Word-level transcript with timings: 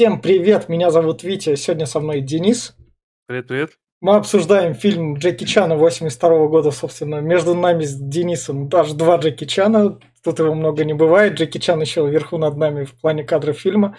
Всем 0.00 0.18
привет, 0.22 0.70
меня 0.70 0.90
зовут 0.90 1.22
Витя, 1.22 1.56
сегодня 1.56 1.84
со 1.84 2.00
мной 2.00 2.22
Денис. 2.22 2.74
Привет, 3.26 3.48
привет. 3.48 3.70
Мы 4.00 4.16
обсуждаем 4.16 4.72
фильм 4.72 5.18
Джеки 5.18 5.44
Чана 5.44 5.76
82 5.76 6.46
года, 6.46 6.70
собственно. 6.70 7.16
Между 7.16 7.54
нами 7.54 7.84
с 7.84 7.96
Денисом 7.96 8.70
даже 8.70 8.94
два 8.94 9.18
Джеки 9.18 9.44
Чана. 9.44 10.00
Тут 10.24 10.38
его 10.38 10.54
много 10.54 10.86
не 10.86 10.94
бывает. 10.94 11.34
Джеки 11.34 11.58
Чан 11.58 11.82
еще 11.82 12.08
вверху 12.08 12.38
над 12.38 12.56
нами 12.56 12.84
в 12.84 12.98
плане 12.98 13.24
кадров 13.24 13.58
фильма. 13.58 13.94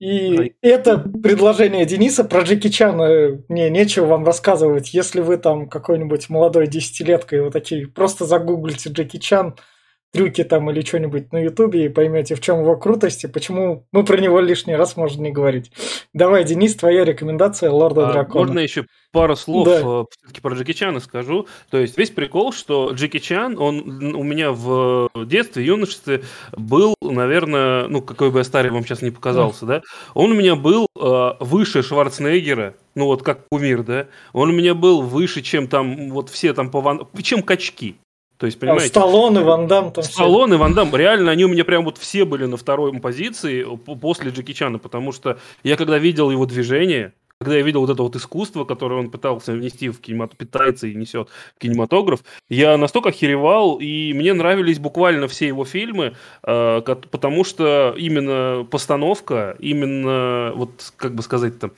И 0.00 0.36
Ой. 0.36 0.56
это 0.60 0.98
предложение 0.98 1.86
Дениса 1.86 2.24
про 2.24 2.40
Джеки 2.40 2.68
Чана 2.68 3.44
мне 3.48 3.70
нечего 3.70 4.06
вам 4.06 4.24
рассказывать. 4.24 4.92
Если 4.92 5.20
вы 5.20 5.36
там 5.36 5.68
какой-нибудь 5.68 6.30
молодой 6.30 6.66
десятилетка 6.66 7.36
и 7.36 7.40
вот 7.40 7.52
такие, 7.52 7.86
просто 7.86 8.24
загуглите 8.24 8.90
Джеки 8.90 9.18
Чан– 9.18 9.54
трюки 10.12 10.44
там 10.44 10.70
или 10.70 10.82
что-нибудь 10.82 11.32
на 11.32 11.38
Ютубе 11.38 11.86
и 11.86 11.88
поймете, 11.88 12.34
в 12.34 12.40
чем 12.40 12.60
его 12.60 12.76
крутость 12.76 13.24
и 13.24 13.28
почему 13.28 13.86
мы 13.92 14.04
про 14.04 14.20
него 14.20 14.40
лишний 14.40 14.76
раз 14.76 14.96
можно 14.96 15.22
не 15.22 15.32
говорить. 15.32 15.72
Давай, 16.12 16.44
Денис, 16.44 16.74
твоя 16.76 17.04
рекомендация 17.04 17.70
Лорда 17.70 18.08
а, 18.08 18.12
Дракона. 18.12 18.46
Можно 18.46 18.60
еще 18.60 18.86
пару 19.12 19.36
слов 19.36 19.66
да. 19.66 19.80
Э, 19.80 20.04
все-таки 20.10 20.40
про 20.40 20.54
Джеки 20.54 20.72
Чана 20.72 21.00
скажу. 21.00 21.46
То 21.70 21.78
есть 21.78 21.96
весь 21.96 22.10
прикол, 22.10 22.52
что 22.52 22.92
Джеки 22.92 23.18
Чан, 23.18 23.58
он 23.58 24.14
у 24.14 24.22
меня 24.22 24.52
в 24.52 25.10
детстве, 25.26 25.64
юношестве 25.64 26.22
был, 26.52 26.94
наверное, 27.00 27.88
ну, 27.88 28.02
какой 28.02 28.30
бы 28.30 28.38
я 28.38 28.44
старый 28.44 28.70
вам 28.70 28.84
сейчас 28.84 29.02
не 29.02 29.10
показался, 29.10 29.66
да, 29.66 29.82
он 30.14 30.32
у 30.32 30.34
меня 30.34 30.56
был 30.56 30.86
э, 30.98 31.30
выше 31.40 31.82
Шварценеггера, 31.82 32.74
ну 32.94 33.06
вот 33.06 33.22
как 33.22 33.48
кумир, 33.50 33.82
да, 33.82 34.08
он 34.32 34.50
у 34.50 34.52
меня 34.52 34.74
был 34.74 35.00
выше, 35.02 35.40
чем 35.40 35.68
там 35.68 36.10
вот 36.10 36.28
все 36.28 36.52
там 36.52 36.70
по 36.70 36.80
ван... 36.80 37.06
чем 37.22 37.42
качки. 37.42 37.96
То 38.42 38.46
есть, 38.46 38.58
понимаете? 38.58 38.86
А 38.86 38.88
Сталлоне, 38.88 39.38
Ван 39.38 39.68
Дам 39.68 39.92
там 39.92 40.02
Сталлоне, 40.02 40.56
Ван 40.56 40.74
Дам, 40.74 40.96
реально, 40.96 41.30
они 41.30 41.44
у 41.44 41.48
меня 41.48 41.64
прям 41.64 41.84
вот 41.84 41.96
все 41.96 42.24
были 42.24 42.44
на 42.46 42.56
второй 42.56 42.92
позиции 42.98 43.64
после 44.00 44.32
Джеки 44.32 44.52
Чана, 44.52 44.80
потому 44.80 45.12
что 45.12 45.38
я 45.62 45.76
когда 45.76 45.96
видел 45.96 46.28
его 46.28 46.44
движение, 46.44 47.12
когда 47.38 47.54
я 47.54 47.62
видел 47.62 47.82
вот 47.82 47.90
это 47.90 48.02
вот 48.02 48.16
искусство, 48.16 48.64
которое 48.64 48.98
он 48.98 49.12
пытался 49.12 49.52
внести 49.52 49.90
в 49.90 50.00
кинематограф, 50.00 50.38
питается 50.38 50.88
и 50.88 50.94
несет 50.96 51.28
в 51.54 51.60
кинематограф, 51.60 52.24
я 52.48 52.76
настолько 52.76 53.10
охеревал, 53.10 53.76
и 53.76 54.12
мне 54.12 54.34
нравились 54.34 54.80
буквально 54.80 55.28
все 55.28 55.46
его 55.46 55.64
фильмы, 55.64 56.16
э, 56.42 56.80
потому 57.12 57.44
что 57.44 57.94
именно 57.96 58.66
постановка, 58.68 59.54
именно, 59.60 60.50
вот 60.56 60.92
как 60.96 61.14
бы 61.14 61.22
сказать-то, 61.22 61.70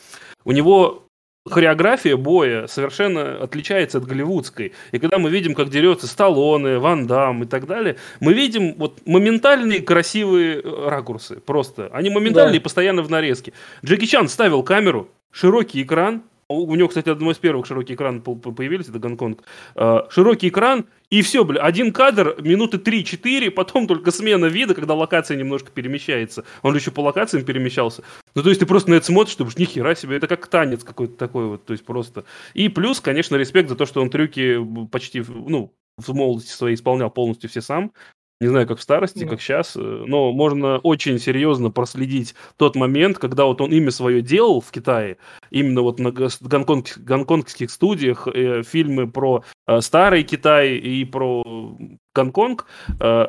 у 0.47 0.53
него 0.53 1.05
хореография 1.49 2.17
боя 2.17 2.67
совершенно 2.67 3.43
отличается 3.43 3.99
от 3.99 4.07
голливудской. 4.07 4.73
И 4.93 4.99
когда 4.99 5.19
мы 5.19 5.31
видим, 5.31 5.55
как 5.55 5.69
дерется 5.69 6.07
Сталлоне, 6.07 6.79
Ван 6.79 7.07
Дам 7.07 7.43
и 7.43 7.47
так 7.47 7.67
далее, 7.67 7.97
мы 8.21 8.33
видим 8.33 8.75
вот 8.77 9.07
моментальные 9.07 9.83
красивые 9.83 10.61
э, 10.61 10.89
ракурсы. 10.89 11.37
Просто. 11.41 11.91
Они 11.93 12.09
моментальные 12.09 12.53
да. 12.53 12.57
и 12.59 12.63
постоянно 12.63 13.03
в 13.03 13.11
нарезке. 13.11 13.53
Джеки 13.85 14.07
Чан 14.07 14.29
ставил 14.29 14.63
камеру, 14.63 15.11
широкий 15.31 15.83
экран, 15.83 16.23
у 16.49 16.75
него, 16.75 16.89
кстати, 16.89 17.09
одной 17.09 17.33
из 17.33 17.39
первых 17.39 17.67
широкий 17.67 17.95
экран 17.95 18.21
появились, 18.21 18.89
это 18.89 18.99
Гонконг. 18.99 19.43
А, 19.75 20.07
широкий 20.11 20.49
экран, 20.49 20.87
и 21.11 21.23
все, 21.23 21.45
бля, 21.45 21.63
один 21.63 21.93
кадр, 21.93 22.37
минуты 22.41 22.79
3-4, 22.79 23.51
потом 23.51 23.87
только 23.87 24.11
смена 24.11 24.47
вида, 24.47 24.75
когда 24.75 24.95
локация 24.95 25.37
немножко 25.37 25.71
перемещается. 25.71 26.45
Он 26.63 26.75
еще 26.75 26.91
по 26.91 27.01
локациям 27.01 27.45
перемещался. 27.45 28.03
Ну, 28.35 28.43
то 28.43 28.49
есть 28.49 28.61
ты 28.61 28.67
просто 28.67 28.91
на 28.91 28.95
это 28.95 29.07
смотришь, 29.07 29.37
ты 29.37 29.45
ни 29.45 29.65
хера 29.65 29.95
себе, 29.95 30.17
это 30.17 30.27
как 30.27 30.47
танец 30.47 30.85
какой-то 30.85 31.15
такой 31.17 31.47
вот, 31.47 31.65
то 31.65 31.73
есть 31.73 31.85
просто. 31.85 32.25
И 32.55 32.69
плюс, 32.69 33.01
конечно, 33.01 33.37
респект 33.37 33.69
за 33.69 33.77
то, 33.77 33.87
что 33.87 34.03
он 34.03 34.11
трюки 34.11 34.59
почти, 34.91 35.23
ну, 35.29 35.73
в 35.97 36.13
молодости 36.13 36.51
своей 36.51 36.75
исполнял 36.75 37.11
полностью 37.11 37.49
все 37.49 37.61
сам. 37.61 37.93
Не 38.41 38.49
знаю, 38.49 38.67
как 38.67 38.79
в 38.79 38.83
старости, 38.83 39.25
mm. 39.25 39.29
как 39.29 39.41
сейчас, 39.41 39.77
э, 39.77 39.81
но 39.81 40.33
можно 40.33 40.79
очень 40.79 41.19
серьезно 41.19 41.71
проследить 41.71 42.35
тот 42.57 42.75
момент, 42.75 43.19
когда 43.19 43.45
вот 43.45 43.61
он 43.61 43.73
имя 43.73 43.91
свое 43.91 44.23
делал 44.23 44.61
в 44.61 44.71
Китае, 44.71 45.19
именно 45.51 45.83
вот 45.83 46.01
на 46.01 46.11
гонконг, 46.11 46.99
гонконгских 46.99 47.71
студиях, 47.71 48.27
э, 48.27 48.63
фильмы 48.63 49.11
про 49.11 49.45
э, 49.67 49.81
старый 49.81 50.25
Китай 50.25 50.77
и 50.77 51.05
про 51.05 51.77
Гонконг, 52.15 52.67
э, 53.01 53.27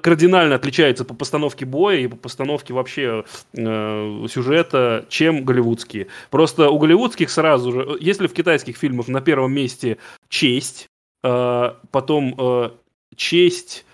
кардинально 0.00 0.54
отличается 0.56 1.04
по 1.04 1.14
постановке 1.14 1.66
боя 1.66 1.98
и 1.98 2.06
по 2.06 2.16
постановке 2.16 2.72
вообще 2.72 3.24
э, 3.52 4.26
сюжета, 4.30 5.04
чем 5.08 5.44
голливудские. 5.44 6.08
Просто 6.30 6.70
у 6.70 6.78
голливудских 6.78 7.30
сразу 7.30 7.72
же, 7.72 7.98
если 8.00 8.26
в 8.26 8.32
китайских 8.32 8.76
фильмах 8.76 9.08
на 9.08 9.20
первом 9.20 9.52
месте 9.52 9.98
честь, 10.28 10.88
э, 11.22 11.72
потом 11.90 12.34
э, 12.38 12.70
честь 13.16 13.84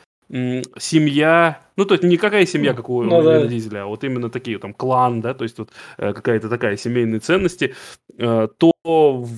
семья, 0.79 1.61
ну, 1.81 1.87
то 1.87 1.95
есть 1.95 2.05
никакая 2.05 2.45
семья, 2.45 2.75
как 2.75 2.91
у 2.91 3.03
ну, 3.03 3.23
да. 3.23 3.47
Дизеля, 3.47 3.85
а 3.85 3.87
вот 3.87 4.05
именно 4.05 4.29
такие, 4.29 4.59
там, 4.59 4.75
клан, 4.75 5.23
да, 5.23 5.33
то 5.33 5.45
есть 5.45 5.59
вот 5.59 5.71
э, 5.97 6.13
какая-то 6.13 6.51
такая 6.51 6.77
семейные 6.77 7.21
ценности, 7.21 7.75
э, 8.19 8.49
то 8.59 8.73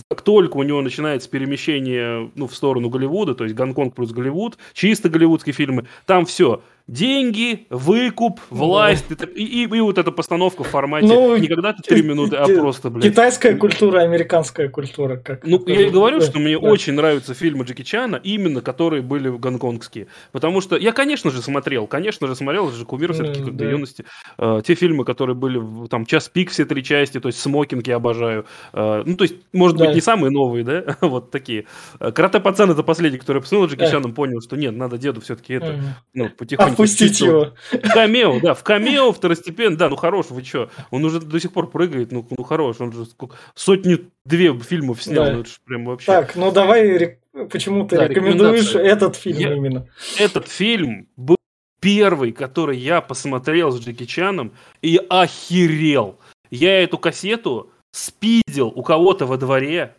как 0.08 0.22
только 0.22 0.56
у 0.56 0.64
него 0.64 0.82
начинается 0.82 1.30
перемещение, 1.30 2.32
ну, 2.34 2.48
в 2.48 2.54
сторону 2.56 2.90
Голливуда, 2.90 3.36
то 3.36 3.44
есть 3.44 3.54
Гонконг 3.54 3.94
плюс 3.94 4.10
Голливуд, 4.10 4.58
чисто 4.72 5.08
голливудские 5.08 5.52
фильмы, 5.52 5.86
там 6.04 6.26
все, 6.26 6.62
деньги, 6.86 7.66
выкуп, 7.70 8.40
власть 8.50 9.06
да. 9.08 9.26
и, 9.34 9.44
и, 9.44 9.62
и 9.62 9.80
вот 9.80 9.98
эта 9.98 10.10
постановка 10.10 10.64
в 10.64 10.68
формате 10.68 11.06
ну, 11.06 11.36
не 11.36 11.46
когда-то 11.46 11.82
три 11.82 12.02
минуты, 12.02 12.36
а 12.36 12.46
просто, 12.46 12.90
блядь. 12.90 13.04
Китайская 13.04 13.56
культура, 13.56 14.00
американская 14.00 14.68
культура. 14.68 15.16
Как 15.16 15.46
ну, 15.46 15.62
я 15.66 15.82
и 15.82 15.90
говорю, 15.90 16.18
да, 16.18 16.26
что 16.26 16.38
мне 16.38 16.58
да. 16.58 16.68
очень 16.68 16.94
нравятся 16.94 17.34
фильмы 17.34 17.64
Джеки 17.64 17.82
Чана, 17.82 18.16
именно 18.16 18.60
которые 18.60 19.02
были 19.02 19.28
гонконгские. 19.28 20.08
Потому 20.32 20.60
что 20.60 20.76
я, 20.76 20.92
конечно 20.92 21.30
же, 21.30 21.40
смотрел, 21.40 21.86
конечно 21.86 22.26
же, 22.26 22.31
смотрел, 22.34 22.68
это 22.68 22.76
же 22.76 22.84
кумир 22.84 23.12
все-таки, 23.12 23.40
mm, 23.40 23.52
да. 23.52 23.64
юности. 23.70 24.04
Э, 24.38 24.60
те 24.64 24.74
фильмы, 24.74 25.04
которые 25.04 25.36
были, 25.36 25.60
там, 25.88 26.06
«Час 26.06 26.28
пик» 26.28 26.50
все 26.50 26.64
три 26.64 26.82
части, 26.82 27.20
то 27.20 27.28
есть 27.28 27.40
«Смокинг» 27.40 27.86
я 27.86 27.96
обожаю. 27.96 28.46
Э, 28.72 29.02
ну, 29.04 29.16
то 29.16 29.24
есть, 29.24 29.36
может 29.52 29.76
да. 29.76 29.86
быть, 29.86 29.94
не 29.94 30.00
самые 30.00 30.30
новые, 30.30 30.64
да, 30.64 30.96
вот 31.06 31.30
такие. 31.30 31.66
Э, 32.00 32.12
«Карате 32.12 32.40
пацан»— 32.40 32.70
это 32.72 32.82
последний, 32.82 33.18
который 33.18 33.38
я 33.38 33.42
посмотрел 33.42 33.68
Джеки 33.68 33.90
Чаном, 33.90 34.14
понял, 34.14 34.40
что 34.40 34.56
нет, 34.56 34.76
надо 34.76 34.98
деду 34.98 35.20
все-таки 35.20 35.54
это, 35.54 35.66
mm. 35.66 35.80
ну, 36.14 36.28
потихоньку 36.30 36.72
Отпустить 36.72 37.20
его. 37.20 37.52
В 37.70 37.92
камео, 37.92 38.40
да, 38.40 38.54
в 38.54 38.62
камео 38.62 39.12
второстепенно, 39.12 39.76
да, 39.76 39.88
ну 39.88 39.96
хорош, 39.96 40.26
вы 40.30 40.42
что? 40.42 40.70
Он 40.90 41.04
уже 41.04 41.20
до 41.20 41.40
сих 41.40 41.52
пор 41.52 41.70
прыгает, 41.70 42.12
ну, 42.12 42.26
ну 42.36 42.44
хорош, 42.44 42.76
он 42.80 42.92
же 42.92 43.06
сколько, 43.06 43.36
сотню-две 43.54 44.58
фильмов 44.58 45.02
снял, 45.02 45.24
да. 45.24 45.32
ну 45.32 45.40
это 45.40 45.48
же 45.48 45.56
прям 45.64 45.84
вообще. 45.84 46.06
Так, 46.06 46.36
ну 46.36 46.50
давай, 46.52 47.18
почему 47.50 47.86
ты 47.86 47.96
да, 47.96 48.08
рекомендуешь 48.08 48.74
этот 48.74 49.16
фильм 49.16 49.38
я, 49.38 49.54
именно? 49.54 49.86
Этот 50.18 50.48
фильм 50.48 51.08
был 51.16 51.36
первый, 51.82 52.32
который 52.32 52.78
я 52.78 53.00
посмотрел 53.02 53.72
с 53.72 53.80
Джеки 53.80 54.06
Чаном 54.06 54.52
и 54.80 54.98
охерел. 55.10 56.18
Я 56.50 56.82
эту 56.82 56.96
кассету 56.96 57.70
спидел 57.90 58.68
у 58.68 58.82
кого-то 58.82 59.26
во 59.26 59.36
дворе, 59.36 59.94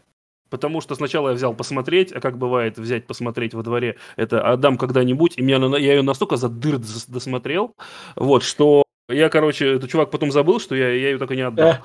Потому 0.49 0.81
что 0.81 0.93
сначала 0.93 1.29
я 1.29 1.33
взял 1.33 1.55
посмотреть, 1.55 2.11
а 2.11 2.21
как 2.21 2.37
бывает 2.37 2.77
взять 2.77 3.07
посмотреть 3.07 3.55
во 3.55 3.63
дворе, 3.63 3.97
это 4.17 4.39
отдам 4.47 4.77
когда-нибудь, 4.77 5.33
и 5.35 5.41
меня, 5.41 5.57
я 5.79 5.95
ее 5.95 6.03
настолько 6.03 6.35
за 6.35 6.47
дыр 6.47 6.77
досмотрел, 7.07 7.73
вот, 8.15 8.43
что 8.43 8.83
я, 9.09 9.29
короче, 9.29 9.77
этот 9.77 9.89
чувак 9.89 10.11
потом 10.11 10.31
забыл, 10.31 10.59
что 10.59 10.75
я, 10.75 10.89
я 10.89 11.09
ее 11.09 11.17
так 11.17 11.31
и 11.31 11.35
не 11.35 11.41
отдал. 11.41 11.77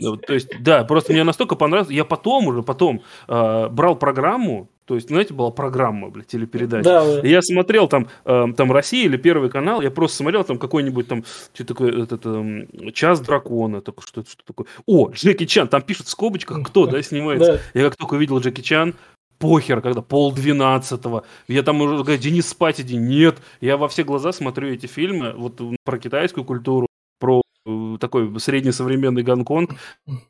вот. 0.00 0.26
То 0.26 0.34
есть, 0.34 0.50
да, 0.60 0.84
просто 0.84 1.14
мне 1.14 1.24
настолько 1.24 1.56
понравилось. 1.56 1.90
Я 1.90 2.04
потом 2.04 2.48
уже, 2.48 2.62
потом 2.62 3.02
э, 3.26 3.68
брал 3.70 3.96
программу, 3.96 4.68
то 4.88 4.94
есть, 4.94 5.08
знаете, 5.08 5.34
была 5.34 5.50
программа, 5.50 6.08
блядь, 6.08 6.28
телепередача. 6.28 6.82
Да, 6.82 7.20
да. 7.20 7.28
Я 7.28 7.42
смотрел 7.42 7.88
там, 7.88 8.08
э, 8.24 8.46
там 8.56 8.72
Россия 8.72 9.04
или 9.04 9.18
Первый 9.18 9.50
канал, 9.50 9.82
я 9.82 9.90
просто 9.90 10.16
смотрел 10.16 10.44
там 10.44 10.58
какой-нибудь 10.58 11.06
там, 11.06 11.24
что 11.52 11.66
такое, 11.66 12.04
это, 12.04 12.14
это, 12.14 12.90
Час 12.92 13.20
дракона, 13.20 13.82
так, 13.82 13.96
что, 14.02 14.22
что 14.22 14.42
такое. 14.46 14.66
О, 14.86 15.10
Джеки 15.10 15.44
Чан, 15.44 15.68
там 15.68 15.82
пишут 15.82 16.06
в 16.06 16.10
скобочках, 16.10 16.66
кто, 16.66 16.86
да, 16.86 17.02
снимается. 17.02 17.60
Да. 17.74 17.80
Я 17.80 17.90
как 17.90 17.96
только 17.96 18.14
увидел 18.14 18.38
Джеки 18.38 18.62
Чан, 18.62 18.94
похер, 19.38 19.82
когда 19.82 20.00
пол 20.00 20.32
двенадцатого. 20.32 21.24
Я 21.48 21.62
там 21.62 21.80
уже 21.82 22.02
говорю, 22.02 22.18
Денис, 22.18 22.48
спать 22.48 22.80
иди. 22.80 22.96
Нет, 22.96 23.36
я 23.60 23.76
во 23.76 23.88
все 23.88 24.04
глаза 24.04 24.32
смотрю 24.32 24.72
эти 24.72 24.86
фильмы, 24.86 25.34
вот 25.36 25.60
про 25.84 25.98
китайскую 25.98 26.44
культуру, 26.44 26.86
э, 26.86 26.87
такой 27.98 28.38
среднесовременный 28.40 29.22
Гонконг. 29.22 29.72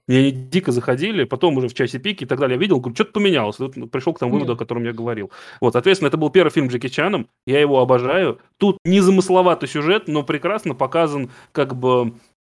Мне 0.06 0.18
они 0.18 0.30
дико 0.32 0.72
заходили, 0.72 1.24
потом 1.24 1.56
уже 1.56 1.68
в 1.68 1.74
часе 1.74 1.98
пики 1.98 2.24
и 2.24 2.26
так 2.26 2.38
далее. 2.38 2.56
Я 2.56 2.60
видел, 2.60 2.80
говорю, 2.80 2.94
что-то 2.94 3.12
поменялось. 3.12 3.56
Тут 3.56 3.90
пришел 3.90 4.14
к 4.14 4.18
тому 4.18 4.32
выводу, 4.32 4.54
о 4.54 4.56
котором 4.56 4.84
я 4.84 4.92
говорил. 4.92 5.30
Вот, 5.60 5.72
соответственно, 5.72 6.08
это 6.08 6.16
был 6.16 6.30
первый 6.30 6.50
фильм 6.50 6.68
Джеки 6.68 6.88
Чаном. 6.88 7.28
Я 7.46 7.60
его 7.60 7.80
обожаю. 7.80 8.38
Тут 8.56 8.78
незамысловатый 8.84 9.68
сюжет, 9.68 10.08
но 10.08 10.22
прекрасно 10.22 10.74
показан 10.74 11.30
как 11.52 11.74
бы 11.74 12.14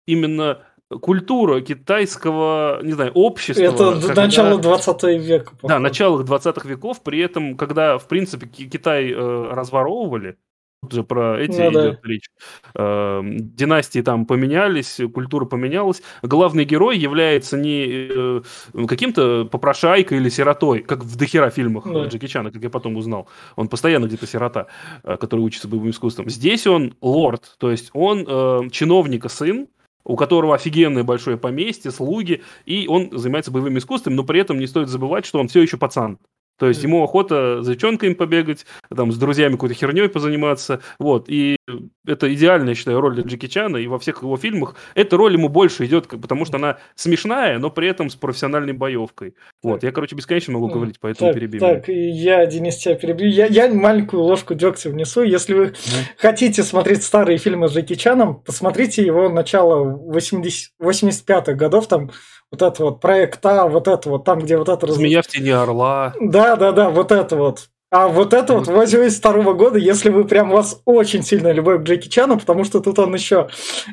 именно 0.07 0.63
культура 1.01 1.61
китайского, 1.61 2.81
не 2.83 2.93
знаю, 2.93 3.13
общества. 3.13 3.63
Это 3.63 4.01
когда... 4.01 4.23
начало 4.27 4.59
20 4.59 5.03
века. 5.21 5.51
Походу. 5.53 5.69
Да, 5.69 5.79
начало 5.79 6.25
20 6.25 6.65
веков, 6.65 7.03
при 7.03 7.21
этом, 7.21 7.57
когда, 7.57 7.99
в 7.99 8.09
принципе, 8.09 8.47
Китай 8.47 9.13
э, 9.13 9.49
разворовывали, 9.53 10.37
тут 10.83 10.93
же 10.93 11.05
про 11.05 11.41
эти 11.41 11.59
ну, 11.61 11.71
идет 11.71 12.01
да. 12.03 12.09
речь, 12.09 12.31
э, 12.75 13.21
династии 13.25 14.01
там 14.01 14.27
поменялись, 14.27 15.01
культура 15.13 15.45
поменялась, 15.45 16.03
главный 16.23 16.65
герой 16.65 16.99
является 16.99 17.57
не 17.59 18.09
э, 18.11 18.43
каким-то 18.89 19.45
попрошайкой 19.45 20.19
или 20.19 20.29
сиротой, 20.29 20.81
как 20.81 21.05
в 21.05 21.17
дохера 21.17 21.51
фильмах 21.51 21.85
да. 21.85 22.07
Джеки 22.07 22.27
Чана, 22.27 22.51
как 22.51 22.63
я 22.63 22.71
потом 22.71 22.97
узнал. 22.97 23.29
Он 23.57 23.69
постоянно 23.69 24.07
где-то 24.07 24.27
сирота, 24.27 24.67
э, 25.03 25.17
который 25.19 25.41
учится 25.41 25.69
боевым 25.69 25.91
искусством. 25.91 26.31
Здесь 26.31 26.67
он 26.67 26.95
лорд, 27.01 27.57
то 27.59 27.71
есть 27.71 27.91
он 27.93 28.25
э, 28.27 28.61
чиновника 28.71 29.29
сын, 29.29 29.69
у 30.05 30.17
которого 30.17 30.55
офигенное 30.55 31.05
большое 31.05 31.37
поместье, 31.37 31.91
слуги, 31.91 32.43
и 32.65 32.87
он 32.89 33.11
занимается 33.13 33.51
боевыми 33.51 33.79
искусствами, 33.79 34.15
но 34.15 34.25
при 34.25 34.41
этом 34.41 34.59
не 34.59 34.67
стоит 34.67 34.89
забывать, 34.89 35.27
что 35.27 35.39
он 35.39 35.49
все 35.49 35.61
еще 35.61 35.77
пацан. 35.77 36.19
То 36.61 36.69
есть 36.69 36.83
ему 36.83 37.03
охота 37.03 37.63
за 37.63 37.73
девчонками 37.73 38.13
побегать, 38.13 38.67
там, 38.95 39.11
с 39.13 39.17
друзьями 39.17 39.53
какой-то 39.53 39.75
херней 39.75 40.11
позаниматься. 40.11 40.83
Вот. 40.99 41.25
И 41.29 41.57
это 42.07 42.33
идеальная, 42.33 42.71
я 42.71 42.75
считаю, 42.75 43.01
роль 43.01 43.15
для 43.15 43.25
Джеки 43.25 43.47
Чана. 43.47 43.77
И 43.77 43.87
во 43.87 43.99
всех 43.99 44.23
его 44.23 44.37
фильмах 44.37 44.75
эта 44.95 45.17
роль 45.17 45.35
ему 45.35 45.49
больше 45.49 45.87
идет, 45.87 46.09
потому 46.09 46.45
что 46.45 46.57
она 46.57 46.79
смешная, 46.95 47.59
но 47.59 47.71
при 47.71 47.89
этом 47.89 48.11
с 48.11 48.17
профессиональной 48.17 48.73
боевкой. 48.73 49.35
Вот. 49.63 49.83
Я, 49.83 49.93
короче, 49.93 50.17
бесконечно 50.17 50.53
могу 50.55 50.69
говорить, 50.69 50.97
поэтому 51.01 51.31
так, 51.31 51.35
перебью. 51.39 51.61
Так, 51.61 51.89
я, 51.89 52.47
Денис, 52.47 52.77
тебя 52.77 52.95
перебью. 52.95 53.29
Я, 53.29 53.47
я 53.47 53.73
маленькую 53.73 54.23
ложку 54.23 54.55
дегтя 54.55 54.91
внесу. 54.91 55.23
Если 55.23 55.55
вы 55.55 55.67
да. 55.67 55.75
хотите 56.17 56.63
смотреть 56.63 57.03
старые 57.03 57.39
фильмы 57.39 57.69
с 57.69 57.73
Джеки 57.73 57.95
Чаном, 57.95 58.41
посмотрите 58.41 59.05
его 59.05 59.29
начало 59.29 59.85
80, 59.85 60.73
85-х 60.81 61.55
годов, 61.55 61.87
там 61.87 62.11
вот 62.51 62.63
это 62.63 62.85
вот 62.85 63.01
проект 63.01 63.45
А, 63.47 63.67
вот 63.69 63.87
это 63.89 64.09
вот, 64.09 64.25
там, 64.25 64.41
где 64.41 64.57
вот 64.57 64.69
это... 64.69 64.87
Змея 64.93 65.23
в 65.23 65.27
тени 65.27 65.51
орла. 65.51 66.15
Да, 66.21 66.57
да, 66.57 66.73
да, 66.73 66.91
вот 66.91 67.13
это 67.13 67.37
вот. 67.37 67.69
А 67.91 68.07
вот 68.07 68.35
это 68.35 68.55
вот 68.55 68.69
82 68.69 69.53
года, 69.55 69.79
если 69.79 70.11
вы 70.11 70.25
прям 70.25 70.51
вас 70.51 70.81
очень 70.85 71.25
сильно 71.25 71.51
любовь 71.51 71.81
к 71.81 71.83
Джеки 71.83 72.09
Чану, 72.09 72.39
потому 72.39 72.63
что 72.65 72.81
тут 72.81 73.01
он 73.01 73.13
еще 73.15 73.49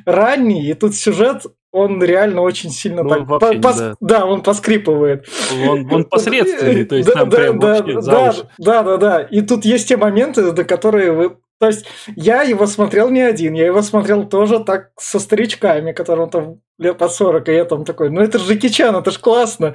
ранний, 0.05 0.69
и 0.69 0.73
тут 0.75 0.95
сюжет, 0.95 1.44
он 1.71 2.03
реально 2.03 2.41
очень 2.41 2.69
сильно 2.69 3.01
ну, 3.03 3.09
так... 3.09 3.27
Вообще, 3.27 3.59
пос, 3.59 3.77
да. 3.77 3.95
да, 3.99 4.25
он 4.25 4.41
поскрипывает. 4.41 5.27
Он, 5.67 5.91
он 5.91 6.03
посредственный, 6.09 6.85
то 6.85 6.95
есть 6.95 7.09
да, 7.09 7.15
там 7.15 7.29
да, 7.29 7.38
прям 7.38 7.59
да, 7.59 7.67
вообще 7.67 8.01
да, 8.01 8.33
да, 8.57 8.83
да, 8.83 8.97
да. 8.97 9.21
И 9.21 9.41
тут 9.41 9.65
есть 9.65 9.88
те 9.88 9.97
моменты, 9.97 10.51
до 10.51 10.63
которые 10.63 11.11
вы 11.11 11.38
то 11.59 11.68
есть 11.68 11.86
я 12.15 12.44
его 12.44 12.68
смотрел 12.68 13.09
не 13.09 13.21
один, 13.21 13.54
я 13.54 13.65
его 13.65 13.81
смотрел 13.81 14.25
тоже 14.25 14.59
так 14.59 14.92
со 15.00 15.19
старичками, 15.19 15.92
которым 15.92 16.30
там 16.30 16.62
лет 16.77 16.98
по 16.98 17.09
40, 17.09 17.50
и 17.50 17.54
я 17.54 17.65
там 17.65 17.83
такой, 17.83 18.09
ну 18.09 18.21
это 18.21 18.38
же 18.38 18.54
Джеки 18.54 18.69
Чан, 18.69 18.95
это 18.95 19.09
ж 19.12 19.18
классно. 19.18 19.74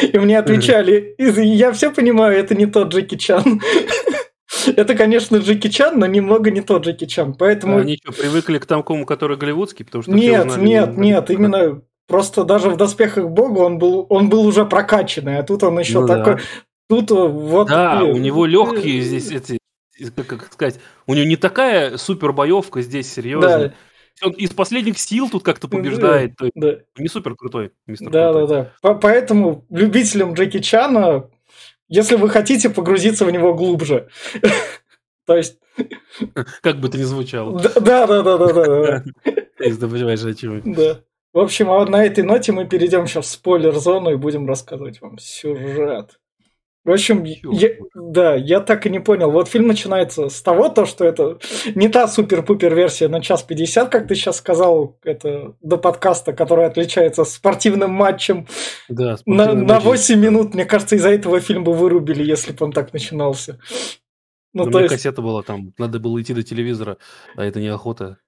И 0.00 0.18
мне 0.18 0.38
отвечали, 0.38 1.14
я 1.18 1.72
все 1.72 1.92
понимаю, 1.92 2.38
это 2.38 2.54
не 2.54 2.66
тот 2.66 2.92
Джеки 2.92 3.16
Чан. 3.16 3.60
Это, 4.76 4.94
конечно, 4.94 5.36
Джеки 5.36 5.68
Чан, 5.68 5.98
но 5.98 6.06
немного 6.06 6.50
не 6.50 6.60
тот 6.60 6.84
Джеки 6.84 7.06
Чан, 7.06 7.34
поэтому... 7.34 7.78
Они 7.78 7.98
что, 8.02 8.12
привыкли 8.12 8.58
к 8.58 8.66
тому, 8.66 9.06
который 9.06 9.36
голливудский? 9.36 9.84
Потому 9.84 10.02
что 10.02 10.12
нет, 10.12 10.56
нет, 10.56 10.96
нет, 10.96 11.30
именно 11.30 11.82
просто 12.08 12.44
даже 12.44 12.70
в 12.70 12.76
«Доспехах 12.76 13.28
Бога» 13.28 13.60
он 13.60 13.78
был, 13.78 14.06
он 14.08 14.28
был 14.28 14.44
уже 14.46 14.64
прокачанный, 14.64 15.38
а 15.38 15.42
тут 15.44 15.62
он 15.62 15.78
еще 15.78 16.00
ну, 16.00 16.06
такой... 16.06 16.34
Да. 16.34 16.40
Тут 16.88 17.10
вот... 17.12 17.68
Да, 17.68 18.02
у 18.02 18.16
него 18.16 18.46
легкие 18.46 19.00
здесь 19.02 19.30
эти 19.30 19.59
как, 20.14 20.26
как 20.26 20.52
сказать, 20.52 20.80
у 21.06 21.14
него 21.14 21.26
не 21.26 21.36
такая 21.36 21.96
супер 21.96 22.32
боевка 22.32 22.82
здесь, 22.82 23.12
серьезно. 23.12 23.58
Да. 23.58 23.74
Он 24.22 24.32
из 24.32 24.50
последних 24.50 24.98
сил 24.98 25.30
тут 25.30 25.42
как-то 25.42 25.68
побеждает. 25.68 26.34
Да, 26.38 26.48
да. 26.54 26.78
Не 26.98 27.08
супер 27.08 27.34
крутой, 27.36 27.72
мистер. 27.86 28.10
Да, 28.10 28.32
крутой. 28.32 28.48
да, 28.48 28.72
да. 28.82 28.94
Поэтому 28.94 29.64
любителям 29.70 30.34
Джеки 30.34 30.60
Чана, 30.60 31.30
если 31.88 32.16
вы 32.16 32.28
хотите 32.28 32.70
погрузиться 32.70 33.24
в 33.24 33.30
него 33.30 33.54
глубже, 33.54 34.08
то 35.26 35.36
есть... 35.36 35.58
Как 36.62 36.80
бы 36.80 36.88
это 36.88 36.98
ни 36.98 37.02
звучало. 37.02 37.60
Да, 37.60 38.06
да, 38.06 38.22
да, 38.22 38.38
да, 38.38 38.52
да. 38.52 39.04
Если 39.58 39.80
ты 39.80 39.88
понимаешь, 39.88 40.22
о 40.22 40.34
чем. 40.34 40.72
Да. 40.72 41.00
В 41.32 41.38
общем, 41.38 41.70
а 41.70 41.84
на 41.86 42.04
этой 42.04 42.24
ноте 42.24 42.52
мы 42.52 42.66
перейдем 42.66 43.06
сейчас 43.06 43.26
в 43.26 43.30
спойлер-зону 43.30 44.10
и 44.10 44.16
будем 44.16 44.46
рассказывать 44.46 45.00
вам 45.00 45.18
сюжет. 45.18 46.19
В 46.82 46.90
общем, 46.92 47.24
я, 47.24 47.70
да, 47.94 48.34
я 48.34 48.60
так 48.60 48.86
и 48.86 48.90
не 48.90 49.00
понял. 49.00 49.30
Вот 49.30 49.48
фильм 49.48 49.66
начинается 49.66 50.30
с 50.30 50.40
того, 50.40 50.70
то, 50.70 50.86
что 50.86 51.04
это 51.04 51.38
не 51.74 51.88
та 51.88 52.08
супер-пупер 52.08 52.74
версия 52.74 53.08
на 53.08 53.20
час 53.20 53.42
50, 53.42 53.90
как 53.90 54.08
ты 54.08 54.14
сейчас 54.14 54.38
сказал, 54.38 54.98
это 55.02 55.54
до 55.60 55.76
подкаста, 55.76 56.32
которая 56.32 56.68
отличается 56.68 57.24
спортивным 57.24 57.90
матчем 57.90 58.46
да, 58.88 59.18
на, 59.26 59.52
на 59.52 59.78
8 59.78 60.18
минут. 60.18 60.54
Мне 60.54 60.64
кажется, 60.64 60.96
из-за 60.96 61.10
этого 61.10 61.40
фильм 61.40 61.64
бы 61.64 61.74
вырубили, 61.74 62.24
если 62.24 62.52
бы 62.52 62.64
он 62.64 62.72
так 62.72 62.94
начинался. 62.94 63.60
Ну, 64.54 64.70
то 64.70 64.80
есть... 64.80 64.94
кассета 64.94 65.20
была 65.20 65.42
там, 65.42 65.74
надо 65.76 66.00
было 66.00 66.20
идти 66.20 66.32
до 66.32 66.42
телевизора, 66.42 66.96
а 67.36 67.44
это 67.44 67.60
не 67.60 67.68
охота. 67.68 68.18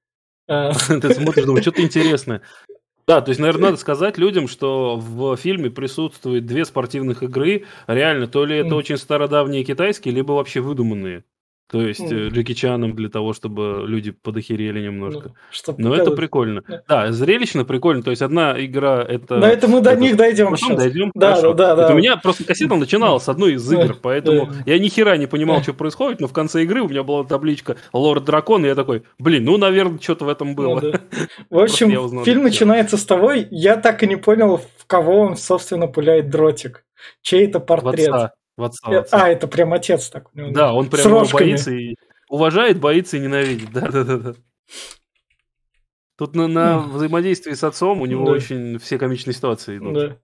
А. 0.46 0.72
Ты 0.88 1.14
смотришь, 1.14 1.46
думаешь, 1.46 1.62
что-то 1.64 1.82
интересное. 1.82 2.42
Да, 3.06 3.20
то 3.20 3.30
есть, 3.30 3.40
наверное, 3.40 3.66
надо 3.70 3.76
сказать 3.78 4.16
людям, 4.16 4.46
что 4.46 4.96
в 4.96 5.36
фильме 5.36 5.70
присутствует 5.70 6.46
две 6.46 6.64
спортивных 6.64 7.22
игры. 7.22 7.64
Реально, 7.86 8.28
то 8.28 8.44
ли 8.44 8.56
это 8.56 8.76
очень 8.76 8.96
стародавние 8.96 9.64
китайские, 9.64 10.14
либо 10.14 10.32
вообще 10.32 10.60
выдуманные. 10.60 11.24
То 11.70 11.80
есть 11.80 12.00
mm. 12.00 12.28
Джеки 12.28 12.52
Чаном 12.52 12.94
для 12.94 13.08
того, 13.08 13.32
чтобы 13.32 13.84
люди 13.86 14.10
подохерели 14.10 14.80
немножко. 14.80 15.28
Ну, 15.28 15.34
чтобы 15.50 15.82
Но 15.82 15.94
это 15.94 16.10
прикольно. 16.10 16.62
Да, 16.86 17.10
зрелищно 17.12 17.64
прикольно. 17.64 18.02
То 18.02 18.10
есть 18.10 18.20
одна 18.20 18.54
игра 18.62 19.02
это... 19.02 19.40
Да, 19.40 19.48
это 19.48 19.68
мы 19.68 19.80
до 19.80 19.96
них 19.96 20.16
дойдем 20.16 20.50
Потом 20.50 20.58
сейчас. 20.58 20.76
дойдем. 20.76 21.10
Да, 21.14 21.40
да, 21.40 21.52
да, 21.54 21.74
да. 21.74 21.94
у 21.94 21.96
меня 21.96 22.18
просто 22.18 22.44
кассета 22.44 22.74
начинала 22.74 23.18
с 23.18 23.28
одной 23.28 23.54
из 23.54 23.72
игр, 23.72 23.96
поэтому 24.00 24.50
я 24.66 24.78
ни 24.78 24.88
хера 24.88 25.16
не 25.16 25.26
понимал, 25.26 25.62
что 25.62 25.72
происходит, 25.72 26.20
но 26.20 26.28
в 26.28 26.32
конце 26.32 26.62
игры 26.62 26.82
у 26.82 26.88
меня 26.88 27.02
была 27.02 27.24
табличка 27.24 27.76
Лорд 27.92 28.24
Дракон, 28.24 28.64
и 28.66 28.68
я 28.68 28.74
такой, 28.74 29.04
блин, 29.18 29.44
ну, 29.44 29.56
наверное, 29.56 29.98
что-то 29.98 30.26
в 30.26 30.28
этом 30.28 30.54
было. 30.54 30.80
Ну, 30.80 30.92
да. 30.92 31.00
В 31.50 31.58
общем, 31.58 32.24
фильм 32.24 32.42
начинается 32.42 32.96
с 32.96 33.04
того, 33.04 33.32
я 33.32 33.76
так 33.76 34.02
и 34.02 34.06
не 34.06 34.16
понял, 34.16 34.60
в 34.76 34.86
кого 34.86 35.20
он, 35.20 35.36
собственно, 35.36 35.86
пуляет 35.86 36.28
дротик. 36.28 36.84
Чей 37.22 37.46
это 37.46 37.60
портрет? 37.60 38.32
В 38.62 38.64
отца. 38.64 38.88
В 38.88 38.94
отца. 38.94 39.24
А, 39.24 39.28
это 39.28 39.48
прям 39.48 39.72
отец 39.72 40.08
так. 40.08 40.28
Да, 40.32 40.72
он 40.72 40.88
прям 40.88 41.04
его 41.08 41.24
боится 41.32 41.72
и 41.72 41.96
уважает, 42.28 42.78
боится 42.78 43.16
и 43.16 43.20
ненавидит. 43.20 43.72
Да, 43.72 43.88
да, 43.90 44.04
да, 44.04 44.16
да. 44.18 44.34
Тут 46.16 46.36
на, 46.36 46.46
на 46.46 46.78
взаимодействии 46.78 47.54
с 47.54 47.64
отцом 47.64 48.00
у 48.00 48.06
него 48.06 48.26
да. 48.26 48.32
очень 48.32 48.78
все 48.78 48.98
комичные 48.98 49.34
ситуации 49.34 49.78
идут. 49.78 49.94
Да. 49.94 50.16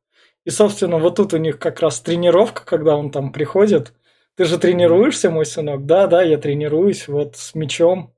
И, 0.44 0.50
собственно, 0.50 0.99
вот 0.99 1.17
тут 1.17 1.35
у 1.35 1.38
них 1.38 1.58
как 1.58 1.81
раз 1.81 2.00
тренировка, 2.00 2.64
когда 2.64 2.96
он 2.96 3.11
там 3.11 3.32
приходит. 3.32 3.93
Ты 4.37 4.44
же 4.44 4.58
тренируешься, 4.58 5.32
мой 5.32 5.44
сынок? 5.44 5.84
Да, 5.87 6.06
да, 6.06 6.23
я 6.23 6.38
тренируюсь 6.38 7.08
вот 7.08 7.37
с 7.37 7.56
мечом. 7.56 8.14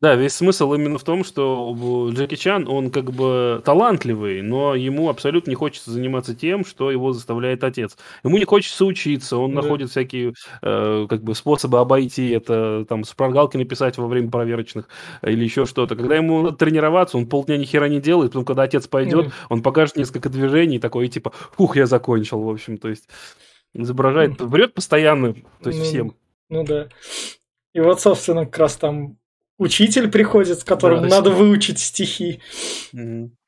Да, 0.00 0.14
весь 0.14 0.34
смысл 0.34 0.72
именно 0.74 0.98
в 0.98 1.04
том, 1.04 1.24
что 1.24 2.10
Джеки 2.12 2.36
Чан, 2.36 2.68
он 2.68 2.90
как 2.90 3.10
бы 3.10 3.62
талантливый, 3.64 4.42
но 4.42 4.74
ему 4.74 5.08
абсолютно 5.08 5.50
не 5.50 5.56
хочется 5.56 5.90
заниматься 5.90 6.34
тем, 6.34 6.64
что 6.64 6.90
его 6.90 7.12
заставляет 7.12 7.64
отец. 7.64 7.96
Ему 8.24 8.38
не 8.38 8.44
хочется 8.44 8.84
учиться, 8.84 9.36
он 9.36 9.54
да. 9.54 9.62
находит 9.62 9.90
всякие 9.90 10.34
э, 10.62 11.06
как 11.08 11.22
бы 11.22 11.34
способы 11.34 11.78
обойти 11.78 12.30
это, 12.30 12.86
там, 12.88 13.04
с 13.04 13.12
прогалки 13.14 13.56
написать 13.56 13.98
во 13.98 14.06
время 14.06 14.30
проверочных 14.30 14.88
или 15.22 15.44
еще 15.44 15.66
что-то. 15.66 15.96
Когда 15.96 16.16
ему 16.16 16.42
надо 16.42 16.56
тренироваться, 16.56 17.16
он 17.16 17.26
полдня 17.26 17.56
ни 17.56 17.64
хера 17.64 17.88
не 17.88 18.00
делает, 18.00 18.32
потом, 18.32 18.44
когда 18.44 18.62
отец 18.62 18.86
пойдет, 18.86 19.26
да. 19.26 19.32
он 19.48 19.62
покажет 19.62 19.96
несколько 19.96 20.28
движений, 20.28 20.78
такой, 20.78 21.08
типа, 21.08 21.32
фух, 21.56 21.76
я 21.76 21.86
закончил, 21.86 22.40
в 22.40 22.48
общем, 22.48 22.78
то 22.78 22.88
есть 22.88 23.08
изображает, 23.74 24.40
врет 24.40 24.74
постоянно, 24.74 25.34
то 25.62 25.70
есть 25.70 25.78
ну, 25.78 25.84
всем. 25.84 26.14
Ну 26.48 26.64
да. 26.64 26.88
И 27.74 27.80
вот, 27.80 28.00
собственно, 28.00 28.46
как 28.46 28.58
раз 28.58 28.76
там 28.76 29.17
учитель 29.58 30.08
приходит, 30.08 30.60
с 30.60 30.64
которым 30.64 31.02
да, 31.02 31.08
надо 31.08 31.30
выучить 31.30 31.78
стихи. 31.78 32.40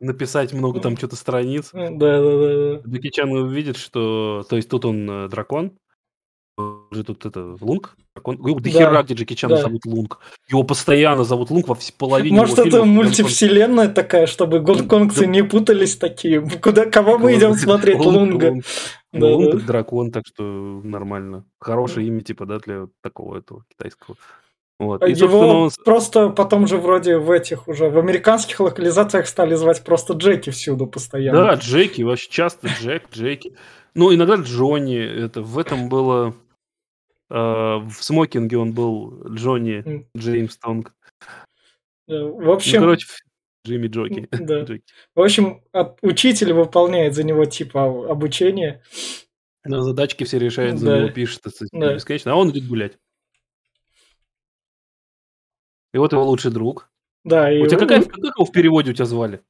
Написать 0.00 0.52
много 0.52 0.80
там 0.80 0.96
что-то 0.96 1.16
страниц. 1.16 1.70
Да, 1.72 1.88
да, 1.88 2.20
да. 2.20 2.80
да. 2.82 2.90
Джеки 2.90 3.10
Чан 3.10 3.30
увидит, 3.30 3.76
что... 3.76 4.44
То 4.48 4.56
есть 4.56 4.68
тут 4.68 4.84
он 4.84 5.08
э, 5.08 5.28
дракон, 5.28 5.72
же 6.90 7.04
тут 7.04 7.24
это 7.26 7.56
Лунг. 7.60 7.96
Он, 8.22 8.36
да, 8.36 8.52
да 8.60 8.70
хера, 8.70 9.02
где 9.02 9.14
Джеки 9.14 9.34
Чана 9.34 9.56
да. 9.56 9.62
зовут 9.62 9.86
Лунг. 9.86 10.18
Его 10.48 10.62
постоянно 10.62 11.24
зовут 11.24 11.50
Лунг 11.50 11.68
во 11.68 11.74
всей 11.74 11.94
половине 11.96 12.36
Может, 12.36 12.58
это 12.58 12.70
фильмов, 12.70 12.86
мультивселенная 12.88 13.88
он... 13.88 13.94
такая, 13.94 14.26
чтобы 14.26 14.60
гонконгцы 14.60 15.20
да. 15.20 15.26
не 15.26 15.42
путались 15.42 15.96
такие. 15.96 16.40
Куда, 16.62 16.86
кого 16.86 17.18
мы 17.18 17.36
идем 17.36 17.54
смотреть? 17.54 17.98
Лунга. 17.98 18.46
Лунг, 18.46 18.64
да, 19.12 19.26
Лунг 19.26 19.60
да. 19.60 19.66
дракон, 19.66 20.10
так 20.10 20.24
что 20.26 20.42
нормально. 20.42 21.44
Хорошее 21.60 22.08
имя, 22.08 22.20
типа, 22.20 22.46
да, 22.46 22.58
для 22.58 22.88
такого 23.02 23.38
этого 23.38 23.64
китайского. 23.70 24.16
Вот. 24.80 25.06
И, 25.06 25.12
Его 25.12 25.64
он... 25.64 25.70
просто 25.84 26.30
потом 26.30 26.66
же 26.66 26.78
вроде 26.78 27.18
в 27.18 27.30
этих 27.30 27.68
уже, 27.68 27.90
в 27.90 27.98
американских 27.98 28.60
локализациях 28.60 29.26
стали 29.26 29.54
звать 29.54 29.84
просто 29.84 30.14
Джеки 30.14 30.48
всюду 30.48 30.86
постоянно. 30.86 31.38
Да, 31.38 31.54
Джеки, 31.56 32.00
вообще 32.00 32.30
часто 32.30 32.68
Джек, 32.68 33.10
Джеки. 33.12 33.54
Ну, 33.94 34.12
иногда 34.14 34.36
Джонни, 34.36 34.98
это 34.98 35.42
в 35.42 35.58
этом 35.58 35.90
было... 35.90 36.34
Э, 37.28 37.34
в 37.76 37.96
смокинге 38.00 38.56
он 38.56 38.72
был 38.72 39.22
Джонни. 39.28 40.06
Джеймс 40.16 40.56
Тонг. 40.56 40.94
В 42.08 42.50
общем... 42.50 42.78
Ну, 42.78 42.84
короче, 42.86 43.06
Джимми 43.66 43.88
Джоки. 43.88 44.28
Да. 44.40 44.62
Джеки. 44.62 44.84
В 45.14 45.20
общем, 45.20 45.60
от, 45.72 45.98
учитель 46.00 46.54
выполняет 46.54 47.14
за 47.14 47.22
него 47.22 47.44
типа 47.44 48.10
обучение. 48.10 48.82
На 49.62 49.82
задачки 49.82 50.24
все 50.24 50.38
решает, 50.38 50.78
за 50.78 50.86
да. 50.86 50.98
него 51.00 51.10
пишет, 51.10 51.42
это 51.44 51.66
да. 51.70 51.92
бесконечно, 51.92 52.32
а 52.32 52.36
он 52.36 52.50
идет 52.50 52.66
гулять. 52.66 52.96
И 55.92 55.98
вот 55.98 56.12
его 56.12 56.24
лучший 56.24 56.50
друг. 56.50 56.88
Да, 57.24 57.52
и... 57.52 57.60
У 57.60 57.66
тебя 57.66 57.78
какая, 57.78 58.02
как 58.02 58.36
его 58.36 58.44
в 58.44 58.52
переводе 58.52 58.90
у 58.90 58.94
тебя 58.94 59.06
звали? 59.06 59.40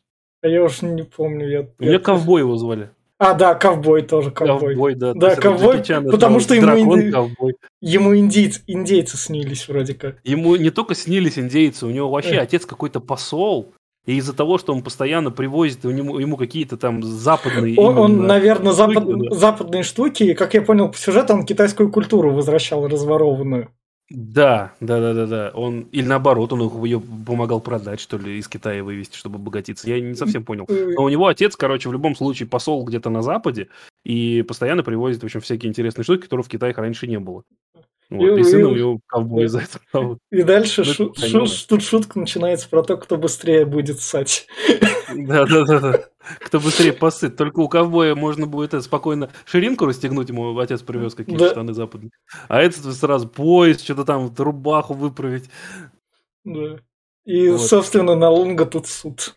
А 0.42 0.48
я 0.48 0.64
уж 0.64 0.82
не 0.82 1.02
помню. 1.02 1.48
Я, 1.48 1.60
у 1.78 1.84
меня 1.84 1.98
ковбой 1.98 2.40
его 2.40 2.56
звали. 2.56 2.90
А, 3.18 3.34
да, 3.34 3.54
ковбой 3.54 4.00
тоже, 4.00 4.30
ковбой. 4.30 4.74
Ковбой, 4.74 4.94
да. 4.94 5.12
Да, 5.12 5.36
ковбой, 5.36 5.82
потому 6.10 6.40
что 6.40 6.54
ему, 6.54 6.96
дракон, 6.96 7.12
ковбой. 7.12 7.56
ему 7.82 8.16
индейцы, 8.16 8.62
индейцы 8.66 9.18
снились 9.18 9.68
вроде 9.68 9.92
как. 9.92 10.16
Ему 10.24 10.56
не 10.56 10.70
только 10.70 10.94
снились 10.94 11.38
индейцы, 11.38 11.86
у 11.86 11.90
него 11.90 12.08
вообще 12.08 12.38
отец 12.38 12.64
какой-то 12.64 12.98
посол, 13.00 13.74
и 14.06 14.16
из-за 14.16 14.34
того, 14.34 14.56
что 14.56 14.72
он 14.72 14.82
постоянно 14.82 15.30
привозит 15.30 15.84
ему, 15.84 16.18
ему 16.18 16.38
какие-то 16.38 16.78
там 16.78 17.02
западные... 17.02 17.78
Он, 17.78 17.98
он 17.98 18.26
наверное, 18.26 18.72
запад, 18.72 19.04
да. 19.06 19.34
западные 19.34 19.82
штуки, 19.82 20.22
и, 20.22 20.34
как 20.34 20.54
я 20.54 20.62
понял 20.62 20.88
по 20.88 20.96
сюжету, 20.96 21.34
он 21.34 21.44
китайскую 21.44 21.92
культуру 21.92 22.32
возвращал 22.32 22.88
разворованную. 22.88 23.70
Да, 24.10 24.72
да, 24.80 25.00
да, 25.00 25.14
да, 25.14 25.26
да. 25.26 25.50
Он 25.54 25.82
или 25.92 26.04
наоборот, 26.04 26.52
он 26.52 26.84
ее 26.84 27.00
помогал 27.00 27.60
продать, 27.60 28.00
что 28.00 28.18
ли, 28.18 28.38
из 28.38 28.48
Китая 28.48 28.82
вывести, 28.82 29.16
чтобы 29.16 29.36
обогатиться. 29.36 29.88
Я 29.88 30.00
не 30.00 30.14
совсем 30.14 30.44
понял. 30.44 30.66
Но 30.68 31.04
у 31.04 31.08
него 31.08 31.28
отец, 31.28 31.54
короче, 31.54 31.88
в 31.88 31.92
любом 31.92 32.16
случае 32.16 32.48
посол 32.48 32.84
где-то 32.84 33.08
на 33.08 33.22
Западе 33.22 33.68
и 34.04 34.42
постоянно 34.42 34.82
привозит, 34.82 35.22
в 35.22 35.24
общем, 35.24 35.40
всякие 35.40 35.70
интересные 35.70 36.02
штуки, 36.02 36.22
которых 36.22 36.46
в 36.46 36.48
Китае 36.48 36.74
раньше 36.76 37.06
не 37.06 37.20
было. 37.20 37.44
Вот, 38.10 38.38
и, 38.38 38.40
и 38.40 38.44
сын 38.44 38.64
у 38.64 38.74
него 38.74 39.00
ковбой 39.06 39.46
за 39.46 39.60
это. 39.60 40.18
И 40.32 40.42
дальше 40.42 40.82
ну, 40.84 41.14
шу, 41.14 41.46
шу, 41.46 41.66
тут 41.68 41.82
шутка 41.84 42.18
начинается 42.18 42.68
про 42.68 42.82
то, 42.82 42.96
кто 42.96 43.16
быстрее 43.16 43.64
будет 43.64 44.00
ссать. 44.00 44.48
Да, 45.14 45.46
да, 45.46 45.64
да, 45.64 45.80
да. 45.80 46.04
Кто 46.40 46.60
быстрее 46.60 46.92
посыт. 46.92 47.36
Только 47.36 47.60
у 47.60 47.68
ковбоя 47.68 48.14
можно 48.14 48.46
будет 48.46 48.74
это, 48.74 48.82
спокойно 48.82 49.30
ширинку 49.44 49.86
расстегнуть, 49.86 50.28
ему 50.28 50.58
отец 50.58 50.82
привез 50.82 51.14
какие-то 51.14 51.44
да. 51.44 51.50
штаны 51.50 51.74
западные. 51.74 52.10
А 52.48 52.60
этот 52.60 52.94
сразу 52.94 53.28
пояс, 53.28 53.82
что-то 53.82 54.04
там, 54.04 54.32
рубаху 54.36 54.94
выправить. 54.94 55.50
Да. 56.44 56.78
И, 57.24 57.48
вот. 57.48 57.60
собственно, 57.60 58.14
на 58.16 58.30
Лунга 58.30 58.66
тут 58.66 58.86
суд. 58.86 59.36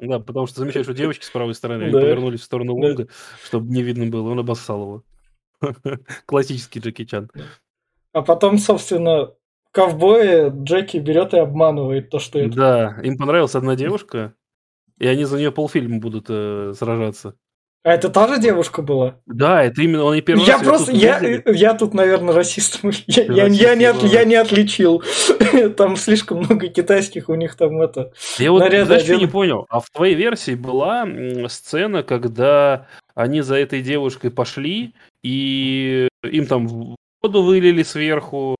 Да, 0.00 0.18
потому 0.18 0.46
что 0.46 0.60
замечаешь, 0.60 0.86
что 0.86 0.94
девочки 0.94 1.24
с 1.24 1.30
правой 1.30 1.54
стороны, 1.54 1.84
они 1.84 1.92
повернулись 1.92 2.40
в 2.40 2.44
сторону 2.44 2.74
Лунга, 2.74 3.04
да. 3.04 3.12
чтобы 3.44 3.72
не 3.72 3.82
видно 3.82 4.06
было, 4.06 4.30
он 4.30 4.40
обоссал 4.40 4.82
его. 4.82 5.04
Классический 6.26 6.80
Джеки 6.80 7.04
Чан. 7.04 7.30
А 8.12 8.22
потом, 8.22 8.58
собственно, 8.58 9.32
ковбои 9.70 10.50
Джеки 10.64 10.98
берет 10.98 11.34
и 11.34 11.38
обманывает 11.38 12.10
то, 12.10 12.18
что 12.18 12.38
это. 12.38 12.54
Да, 12.54 13.00
им 13.02 13.16
понравилась 13.16 13.54
одна 13.54 13.76
девушка, 13.76 14.34
и 15.02 15.06
они 15.08 15.24
за 15.24 15.36
нее 15.36 15.50
полфильма 15.50 15.98
будут 15.98 16.26
э, 16.28 16.74
сражаться. 16.78 17.34
А 17.82 17.92
это 17.92 18.08
та 18.08 18.28
же 18.28 18.40
девушка 18.40 18.80
была? 18.80 19.16
Да, 19.26 19.64
это 19.64 19.82
именно 19.82 20.04
он 20.04 20.14
и 20.14 20.20
первый 20.20 20.46
я 20.46 20.58
раз 20.58 20.62
просто, 20.62 20.92
я, 20.92 21.20
я 21.46 21.74
тут, 21.74 21.92
наверное, 21.92 22.32
расист. 22.32 22.78
Я, 23.08 23.24
я, 23.24 23.46
я, 23.46 23.74
не, 23.74 23.84
от, 23.86 24.00
я 24.04 24.24
не 24.24 24.36
отличил. 24.36 25.02
Там 25.76 25.96
слишком 25.96 26.38
много 26.38 26.68
китайских 26.68 27.28
у 27.28 27.34
них 27.34 27.56
там 27.56 27.82
это. 27.82 28.12
Я 28.38 28.52
вот, 28.52 28.64
знаешь, 28.64 29.02
что 29.02 29.16
не 29.16 29.26
понял? 29.26 29.66
А 29.68 29.80
в 29.80 29.90
твоей 29.90 30.14
версии 30.14 30.54
была 30.54 31.04
сцена, 31.48 32.04
когда 32.04 32.86
они 33.16 33.40
за 33.40 33.56
этой 33.56 33.82
девушкой 33.82 34.30
пошли, 34.30 34.94
и 35.24 36.08
им 36.22 36.46
там 36.46 36.68
воду 36.68 37.42
вылили 37.42 37.82
сверху. 37.82 38.54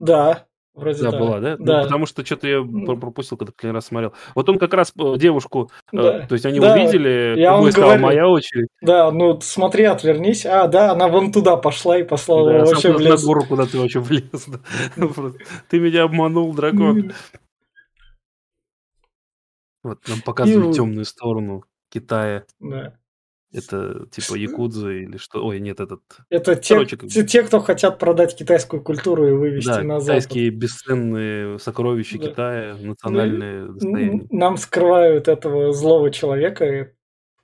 Да, 0.00 0.46
вроде 0.74 1.02
да. 1.02 1.18
была, 1.18 1.40
да? 1.40 1.56
Ну, 1.58 1.64
да. 1.64 1.78
Ну, 1.78 1.84
потому 1.84 2.06
что 2.06 2.24
что-то 2.24 2.48
я 2.48 2.62
пропустил, 2.62 3.38
когда 3.38 3.52
последний 3.52 3.74
раз 3.74 3.86
смотрел. 3.86 4.12
Вот 4.34 4.48
он 4.48 4.58
как 4.58 4.74
раз 4.74 4.92
э, 4.98 5.14
девушку, 5.16 5.70
э, 5.92 5.96
да. 5.96 6.26
то 6.26 6.34
есть 6.34 6.44
они 6.46 6.60
да. 6.60 6.74
увидели, 6.74 7.38
я 7.38 7.56
он 7.56 7.70
сказал, 7.70 7.98
моя 7.98 8.28
очередь. 8.28 8.68
Да, 8.80 9.10
ну 9.10 9.40
смотри, 9.40 9.84
отвернись. 9.84 10.44
А, 10.46 10.66
да, 10.66 10.92
она 10.92 11.08
вон 11.08 11.32
туда 11.32 11.56
пошла 11.56 11.98
и 11.98 12.02
послала 12.02 12.52
да, 12.52 12.64
вообще 12.64 12.92
в 12.92 13.00
лес. 13.00 13.20
на 13.22 13.26
гору, 13.26 13.44
куда 13.44 13.66
ты 13.66 13.78
вообще 13.78 14.00
влез. 14.00 14.46
Ты 15.70 15.80
меня 15.80 16.04
обманул, 16.04 16.52
дракон. 16.54 17.12
Вот 19.82 19.98
нам 20.08 20.22
показывают 20.22 20.74
темную 20.74 21.04
сторону 21.04 21.64
Китая. 21.90 22.44
Да. 22.58 22.94
Это 23.54 24.06
типа 24.10 24.34
якудза 24.34 24.90
или 24.90 25.16
что? 25.16 25.46
Ой, 25.46 25.60
нет, 25.60 25.78
этот... 25.78 26.02
Это 26.28 26.56
те, 26.56 26.74
Короче, 26.74 26.96
те, 26.96 27.24
те, 27.24 27.42
кто 27.44 27.60
хотят 27.60 28.00
продать 28.00 28.36
китайскую 28.36 28.82
культуру 28.82 29.28
и 29.28 29.32
вывести 29.32 29.68
да, 29.68 29.82
на 29.82 30.00
Запад. 30.00 30.22
китайские 30.24 30.50
бесценные 30.50 31.58
сокровища 31.60 32.18
да. 32.18 32.28
Китая, 32.28 32.76
национальные 32.80 33.66
ну, 33.66 33.72
достояния. 33.74 34.26
Нам 34.30 34.56
скрывают 34.56 35.28
этого 35.28 35.72
злого 35.72 36.10
человека, 36.10 36.92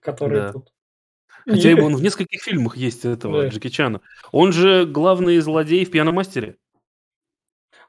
который 0.01 0.41
да. 0.41 0.53
тут... 0.53 0.73
Хотя 1.47 1.71
и... 1.71 1.81
он 1.81 1.95
в 1.95 2.03
нескольких 2.03 2.43
фильмах 2.43 2.77
есть 2.77 3.05
этого, 3.05 3.43
да. 3.43 3.49
Джеки 3.49 3.69
Чана. 3.69 4.01
Он 4.33 4.51
же 4.51 4.87
главный 4.87 5.39
злодей 5.39 5.85
в 5.85 5.93
«Пьяном 5.93 6.17
мастере». 6.17 6.57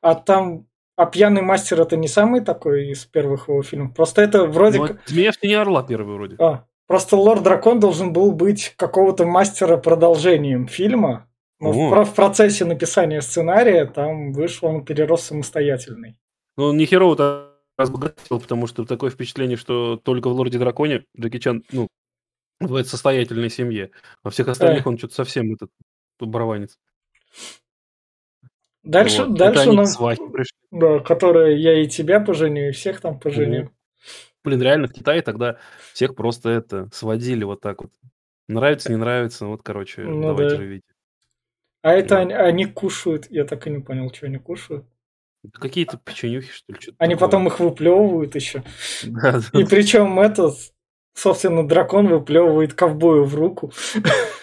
А 0.02 0.14
там 0.14 0.68
а 0.96 1.08
пьяный 1.08 1.42
мастер 1.42 1.82
это 1.82 1.98
не 1.98 2.08
самый 2.08 2.42
такой 2.42 2.90
из 2.90 3.06
первых 3.06 3.48
его 3.48 3.64
фильмов. 3.64 3.96
Просто 3.96 4.22
это 4.22 4.46
вроде 4.46 4.78
ну, 4.78 4.88
как. 4.88 5.02
Змея 5.08 5.32
в 5.32 5.38
тени 5.38 5.56
орла 5.56 5.82
первый 5.82 6.14
вроде. 6.16 6.36
А, 6.38 6.68
Просто 6.92 7.16
Лорд 7.16 7.44
Дракон 7.44 7.80
должен 7.80 8.12
был 8.12 8.34
быть 8.34 8.74
какого-то 8.76 9.26
мастера 9.26 9.78
продолжением 9.78 10.68
фильма. 10.68 11.26
Но 11.58 11.72
в, 11.72 12.04
в 12.04 12.14
процессе 12.14 12.66
написания 12.66 13.22
сценария 13.22 13.86
там 13.86 14.34
вышел 14.34 14.68
он 14.68 14.84
перерос 14.84 15.22
самостоятельный. 15.22 16.18
Ну, 16.58 16.66
он 16.66 16.76
не 16.76 16.86
херово 16.86 17.56
разбогател, 17.78 18.42
потому 18.42 18.68
что 18.68 18.84
такое 18.84 19.10
впечатление, 19.10 19.56
что 19.56 19.96
только 20.04 20.28
в 20.28 20.34
Лорде 20.34 20.60
Драконе 20.60 21.06
Джеки 21.18 21.40
Чан, 21.40 21.64
ну, 21.72 21.88
в 22.60 22.84
состоятельной 22.84 23.50
семье. 23.50 23.92
Во 24.22 24.30
всех 24.30 24.50
остальных 24.50 24.86
э. 24.86 24.90
он 24.90 24.98
что-то 24.98 25.14
совсем 25.14 25.54
этот 25.54 25.70
барабанец. 26.20 26.78
Дальше, 28.84 29.24
вот. 29.24 29.38
дальше 29.38 29.70
у 29.70 29.74
нас, 29.74 29.98
да, 30.72 31.00
которые 31.00 31.58
я 31.58 31.82
и 31.82 31.88
тебя 31.88 32.20
поженю, 32.20 32.68
и 32.68 32.72
всех 32.74 33.00
там 33.00 33.18
поженю. 33.18 33.62
Угу. 33.62 33.72
Блин, 34.44 34.62
реально 34.62 34.88
в 34.88 34.94
Китае 34.94 35.22
тогда 35.22 35.58
всех 35.94 36.16
просто 36.16 36.50
это 36.50 36.90
сводили 36.92 37.44
вот 37.44 37.62
так 37.62 37.82
вот. 37.84 37.92
Нравится, 38.48 38.90
не 38.90 38.98
нравится, 38.98 39.46
вот, 39.46 39.62
короче, 39.64 40.02
ну, 40.02 40.22
давайте 40.24 40.56
да. 40.56 40.62
живите. 40.62 40.84
А 41.84 41.94
это 41.94 42.20
они, 42.20 42.34
они 42.34 42.66
кушают, 42.66 43.28
я 43.30 43.46
так 43.46 43.66
и 43.68 43.70
не 43.70 43.80
понял, 43.80 44.14
что 44.14 44.26
они 44.28 44.38
кушают. 44.38 44.86
Какие-то 45.54 45.98
печенюхи, 45.98 46.52
что 46.52 46.74
ли, 46.74 46.80
что-то 46.80 46.98
Они 47.00 47.16
такое. 47.16 47.28
потом 47.28 47.48
их 47.48 47.60
выплевывают 47.60 48.36
еще. 48.36 48.64
Да, 49.04 49.40
да. 49.54 49.60
И 49.60 49.64
причем 49.64 50.20
этот, 50.20 50.56
собственно, 51.16 51.68
дракон 51.68 52.08
выплевывает 52.08 52.74
ковбою 52.74 53.26
в 53.26 53.34
руку. 53.36 53.72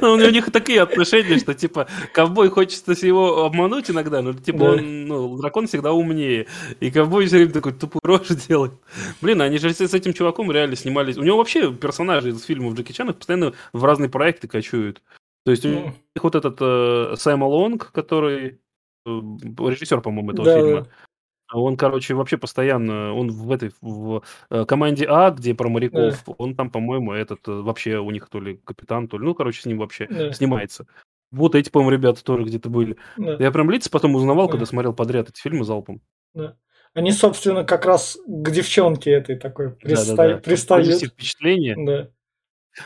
Ну, 0.00 0.12
у 0.12 0.16
них 0.16 0.50
такие 0.52 0.80
отношения, 0.80 1.38
что, 1.38 1.54
типа, 1.54 1.88
ковбой 2.12 2.50
хочется 2.50 2.92
его 3.06 3.44
обмануть 3.44 3.90
иногда, 3.90 4.22
но, 4.22 4.32
типа, 4.32 4.62
он, 4.62 5.06
ну, 5.06 5.36
дракон 5.36 5.66
всегда 5.66 5.92
умнее. 5.92 6.46
И 6.80 6.90
ковбой 6.90 7.26
все 7.26 7.36
время 7.36 7.52
такой 7.52 7.72
тупую 7.72 8.00
рожу 8.04 8.34
делает. 8.48 8.72
Блин, 9.20 9.42
они 9.42 9.58
же 9.58 9.72
с 9.72 9.94
этим 9.94 10.12
чуваком 10.12 10.52
реально 10.52 10.76
снимались. 10.76 11.16
У 11.16 11.22
него 11.22 11.38
вообще 11.38 11.72
персонажи 11.72 12.30
из 12.30 12.44
фильмов 12.44 12.74
Джеки 12.74 12.92
Чана 12.92 13.12
постоянно 13.12 13.52
в 13.72 13.84
разные 13.84 14.08
проекты 14.08 14.48
кочуют. 14.48 15.02
То 15.44 15.50
есть 15.50 15.64
у 15.64 15.68
ну. 15.68 15.84
них 16.14 16.22
вот 16.22 16.34
этот 16.34 16.58
э, 16.60 17.14
Сэм 17.16 17.42
Лонг, 17.42 17.90
который 17.90 18.60
э, 19.06 19.10
режиссер, 19.10 20.00
по-моему, 20.00 20.32
этого 20.32 20.54
фильма. 20.54 20.88
А 21.52 21.60
он, 21.60 21.76
короче, 21.76 22.14
вообще 22.14 22.38
постоянно, 22.38 23.12
он 23.12 23.30
в 23.30 23.52
этой 23.52 23.72
в 23.82 24.22
э, 24.48 24.64
команде 24.64 25.04
А, 25.06 25.30
где 25.30 25.54
про 25.54 25.68
моряков, 25.68 26.22
да. 26.26 26.32
он 26.38 26.56
там, 26.56 26.70
по-моему, 26.70 27.12
этот 27.12 27.46
э, 27.46 27.52
вообще 27.52 27.98
у 27.98 28.10
них 28.10 28.30
то 28.30 28.40
ли 28.40 28.58
капитан, 28.64 29.06
то 29.06 29.18
ли, 29.18 29.24
ну, 29.26 29.34
короче, 29.34 29.60
с 29.60 29.66
ним 29.66 29.76
вообще 29.76 30.06
да. 30.08 30.32
снимается. 30.32 30.86
Вот 31.30 31.54
эти, 31.54 31.68
по-моему, 31.68 31.90
ребята 31.90 32.24
тоже 32.24 32.44
где-то 32.44 32.70
были. 32.70 32.96
Да. 33.18 33.36
Я 33.38 33.50
прям 33.50 33.70
лица 33.70 33.90
потом 33.90 34.14
узнавал, 34.14 34.46
да. 34.46 34.52
когда 34.52 34.64
смотрел 34.64 34.94
подряд 34.94 35.28
эти 35.28 35.42
фильмы 35.42 35.66
залпом. 35.66 36.00
Да. 36.32 36.56
Они, 36.94 37.12
собственно, 37.12 37.64
как 37.64 37.84
раз 37.84 38.18
к 38.26 38.50
девчонке 38.50 39.10
этой 39.10 39.36
такой 39.36 39.72
приста... 39.72 40.16
да, 40.16 40.28
да, 40.28 40.34
да. 40.36 40.40
пристают. 40.40 41.02
впечатление. 41.02 41.76
Да. 41.76 42.08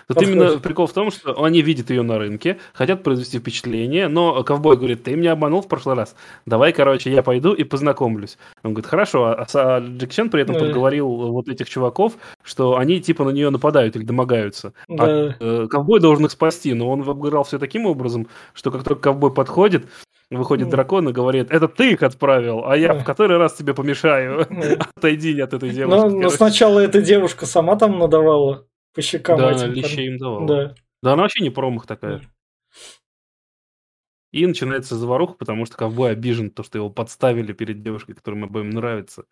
Тут 0.09 0.17
Подходит. 0.17 0.31
именно 0.31 0.59
прикол 0.59 0.87
в 0.87 0.93
том, 0.93 1.11
что 1.11 1.43
они 1.43 1.63
видят 1.63 1.91
ее 1.91 2.03
на 2.03 2.19
рынке, 2.19 2.59
хотят 2.73 3.03
произвести 3.03 3.39
впечатление, 3.39 4.09
но 4.09 4.43
ковбой 4.43 4.77
говорит, 4.77 5.05
ты 5.05 5.15
меня 5.15 5.33
обманул 5.33 5.63
в 5.63 5.69
прошлый 5.69 5.95
раз, 5.95 6.17
давай, 6.45 6.73
короче, 6.73 7.13
я 7.13 7.23
пойду 7.23 7.53
и 7.53 7.63
познакомлюсь. 7.63 8.37
Он 8.65 8.73
говорит, 8.73 8.89
хорошо, 8.89 9.27
а, 9.27 9.47
а 9.55 9.81
Джек 9.81 10.11
Чен 10.11 10.31
при 10.31 10.43
этом 10.43 10.55
да. 10.55 10.61
подговорил 10.61 11.09
вот 11.09 11.49
этих 11.49 11.69
чуваков, 11.69 12.15
что 12.43 12.77
они 12.77 13.01
типа 13.01 13.25
на 13.25 13.31
нее 13.31 13.51
нападают 13.51 13.97
или 13.97 14.05
домогаются. 14.05 14.73
А, 14.89 14.95
да. 14.97 15.05
А 15.05 15.37
э, 15.39 15.67
ковбой 15.69 16.01
должен 16.01 16.25
их 16.25 16.33
спасти, 16.33 16.75
но 16.75 16.91
он 16.91 17.09
обыграл 17.09 17.45
все 17.45 17.59
таким 17.59 17.87
образом, 17.87 18.29
что 18.55 18.71
как 18.71 18.83
только 18.83 19.03
ковбой 19.03 19.33
подходит, 19.33 19.87
Выходит 20.29 20.69
дракон 20.71 21.09
и 21.09 21.13
говорит, 21.13 21.53
это 21.53 21.69
ты 21.69 21.93
их 21.93 22.03
отправил, 22.03 22.65
а 22.67 22.77
я 22.77 22.95
в 22.95 23.05
который 23.05 23.39
раз 23.39 23.55
тебе 23.55 23.75
помешаю. 23.75 24.45
Отойди 24.97 25.41
от 25.41 25.55
этой 25.55 25.71
девушки. 25.71 25.97
Но, 25.97 26.09
но 26.09 26.31
сначала 26.31 26.81
эта 26.81 27.01
девушка 27.01 27.47
сама 27.47 27.77
там 27.77 27.97
надавала 28.01 28.67
по 28.97 29.03
щекам 29.03 29.39
да, 29.39 29.53
этим. 29.53 29.75
Да, 29.75 30.03
им 30.03 30.17
давала. 30.17 30.47
Да. 30.47 30.75
да, 31.03 31.13
она 31.13 31.23
вообще 31.23 31.45
не 31.45 31.51
промах 31.51 31.87
такая. 31.87 32.23
И 34.33 34.45
начинается 34.47 34.97
заваруха, 34.97 35.35
потому 35.35 35.67
что 35.67 35.77
ковбой 35.77 36.13
обижен, 36.13 36.51
то, 36.51 36.63
что 36.63 36.79
его 36.79 36.91
подставили 36.91 37.53
перед 37.53 37.83
девушкой, 37.83 38.15
которая 38.15 38.41
ему 38.41 38.49
обоим 38.49 38.71
нравится. 38.71 39.25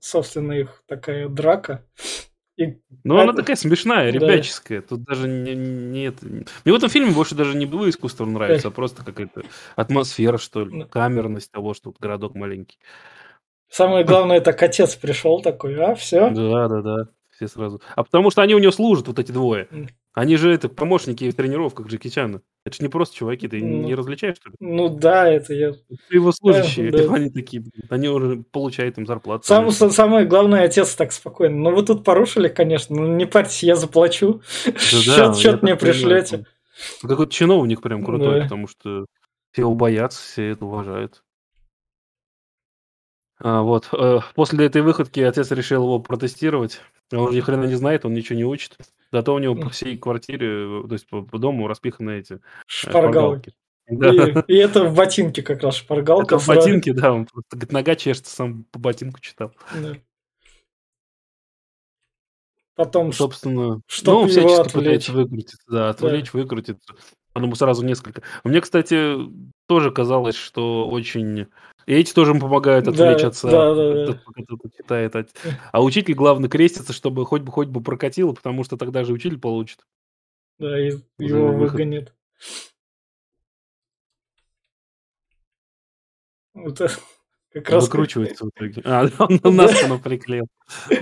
Собственно, 0.00 0.52
их 0.52 0.82
такая 0.86 1.28
драка. 1.28 1.84
И... 2.58 2.78
Ну, 3.04 3.18
она 3.18 3.32
такая 3.32 3.56
смешная, 3.56 4.10
ребяческая. 4.10 4.82
Да. 4.82 4.88
Тут 4.88 5.04
даже 5.04 5.28
не, 5.28 5.54
не 5.54 6.04
это... 6.08 6.26
Мне 6.26 6.44
в 6.64 6.74
этом 6.74 6.90
фильме 6.90 7.12
больше 7.12 7.34
даже 7.34 7.56
не 7.56 7.66
было 7.66 7.88
искусства 7.88 8.26
нравится, 8.26 8.68
а 8.68 8.70
просто 8.70 9.02
какая-то 9.02 9.44
атмосфера, 9.76 10.36
что 10.38 10.64
ли, 10.64 10.84
камерность 10.84 11.52
того, 11.52 11.72
что 11.72 11.90
тут 11.90 12.00
городок 12.00 12.34
маленький. 12.34 12.78
Самое 13.70 14.04
главное, 14.04 14.38
это 14.38 14.50
отец 14.50 14.96
пришел 14.96 15.40
такой, 15.40 15.80
а, 15.80 15.94
все? 15.94 16.30
Да, 16.30 16.68
да, 16.68 16.82
да 16.82 17.08
все 17.38 17.46
сразу. 17.48 17.80
А 17.94 18.02
потому 18.02 18.30
что 18.30 18.42
они 18.42 18.54
у 18.54 18.58
него 18.58 18.72
служат, 18.72 19.06
вот 19.06 19.18
эти 19.20 19.30
двое. 19.30 19.68
Они 20.12 20.36
же 20.36 20.52
это 20.52 20.68
помощники 20.68 21.30
в 21.30 21.34
тренировках 21.36 21.86
Джеки 21.86 22.08
Чана. 22.08 22.42
Это 22.64 22.76
же 22.76 22.82
не 22.82 22.88
просто 22.88 23.14
чуваки, 23.16 23.46
ты 23.46 23.60
Ну. 23.62 23.84
не 23.84 23.94
различаешь, 23.94 24.36
что 24.36 24.50
ли? 24.50 24.56
Ну 24.58 24.88
да, 24.88 25.28
это 25.30 25.54
я... 25.54 25.74
Его 26.10 26.32
служащие, 26.32 26.90
да. 26.90 26.98
они 27.14 27.30
такие, 27.30 27.62
они 27.88 28.08
уже 28.08 28.42
получают 28.50 28.98
им 28.98 29.06
зарплату. 29.06 29.46
Сам, 29.46 29.64
конечно. 29.66 29.86
са- 29.86 29.90
самое 29.92 30.26
главное, 30.26 30.64
отец 30.64 30.94
так 30.96 31.12
спокойно. 31.12 31.54
Ну 31.56 31.76
вы 31.76 31.84
тут 31.84 32.02
порушили, 32.02 32.48
конечно, 32.48 32.96
ну 32.96 33.14
не 33.14 33.26
парьтесь, 33.26 33.62
я 33.62 33.76
заплачу. 33.76 34.42
Да-да, 34.66 34.78
Счет, 34.80 35.36
счет 35.36 35.62
мне 35.62 35.76
пришлете. 35.76 36.44
Какой-то 37.00 37.32
чиновник 37.32 37.80
прям 37.80 38.04
крутой, 38.04 38.38
Да. 38.38 38.42
потому 38.42 38.66
что 38.66 39.06
все 39.52 39.62
его 39.62 39.74
боятся, 39.76 40.20
все 40.20 40.48
это 40.50 40.64
уважают. 40.64 41.22
А, 43.40 43.62
вот. 43.62 43.88
э, 43.92 44.18
После 44.34 44.66
этой 44.66 44.82
выходки 44.82 45.20
отец 45.20 45.50
решил 45.52 45.84
его 45.84 46.00
протестировать. 46.00 46.80
Он 47.12 47.32
ни 47.32 47.40
хрена 47.40 47.64
не 47.64 47.74
знает, 47.74 48.04
он 48.04 48.14
ничего 48.14 48.36
не 48.36 48.44
учит. 48.44 48.76
Зато 49.12 49.34
у 49.34 49.38
него 49.38 49.54
по 49.54 49.70
всей 49.70 49.96
квартире, 49.96 50.82
э, 50.82 50.88
то 50.88 50.92
есть 50.92 51.08
по, 51.08 51.22
по 51.22 51.38
дому 51.38 51.66
распиханы 51.66 52.18
эти 52.18 52.34
э, 52.34 52.38
Шпаргалки. 52.66 53.54
Да. 53.90 54.10
И, 54.10 54.52
и 54.52 54.56
это 54.56 54.84
в 54.84 54.94
ботинке 54.94 55.42
как 55.42 55.62
раз 55.62 55.76
шпаргалка. 55.76 56.36
Это 56.36 56.44
в 56.44 56.46
ботинке, 56.46 56.92
да, 56.92 57.12
он 57.12 57.24
просто 57.24 57.48
говорит, 57.52 57.72
нога 57.72 57.94
чешется, 57.96 58.34
сам 58.34 58.64
по 58.64 58.78
ботинку 58.78 59.20
читал. 59.20 59.52
Да. 59.74 59.94
Потом 62.74 63.12
Собственно, 63.12 63.80
чтоб 63.88 64.22
ну, 64.22 64.28
всячески 64.28 64.60
отвлечь. 64.60 64.72
пытается 64.72 65.12
выкрутиться, 65.12 65.66
да, 65.68 65.88
отвлечь, 65.88 66.32
выкрутиться. 66.32 66.94
Он 67.34 67.44
ему 67.44 67.54
сразу 67.56 67.84
несколько. 67.84 68.22
Мне, 68.44 68.60
кстати, 68.60 69.16
тоже 69.66 69.90
казалось, 69.90 70.36
что 70.36 70.88
очень... 70.88 71.48
И 71.88 71.94
эти 71.94 72.12
тоже 72.12 72.32
ему 72.32 72.40
помогают 72.40 72.84
Да, 72.84 72.90
отвлечь 72.90 73.22
да, 73.22 73.74
да, 73.74 74.04
да. 74.04 74.20
читает. 74.76 75.16
А- 75.16 75.26
А 75.72 75.82
учитель, 75.82 76.12
главное, 76.12 76.50
крестится, 76.50 76.92
чтобы 76.92 77.24
хоть 77.24 77.40
бы 77.40 77.50
хоть 77.50 77.68
бы 77.68 77.82
прокатило, 77.82 78.34
потому 78.34 78.62
что 78.62 78.76
тогда 78.76 79.04
же 79.04 79.14
учитель 79.14 79.38
получит. 79.38 79.86
да, 80.58 80.78
и 80.78 80.98
его 81.16 81.54
выгонят. 81.54 82.14
Вот 86.52 86.78
это 86.78 86.92
как 87.60 87.70
раз 87.74 87.84
Выкручивается 87.84 88.44
в 88.44 88.48
итоге. 88.50 88.82
А, 88.84 89.06
он 89.42 89.56
на 89.56 89.68
спину 89.68 89.98
приклеил. 89.98 90.46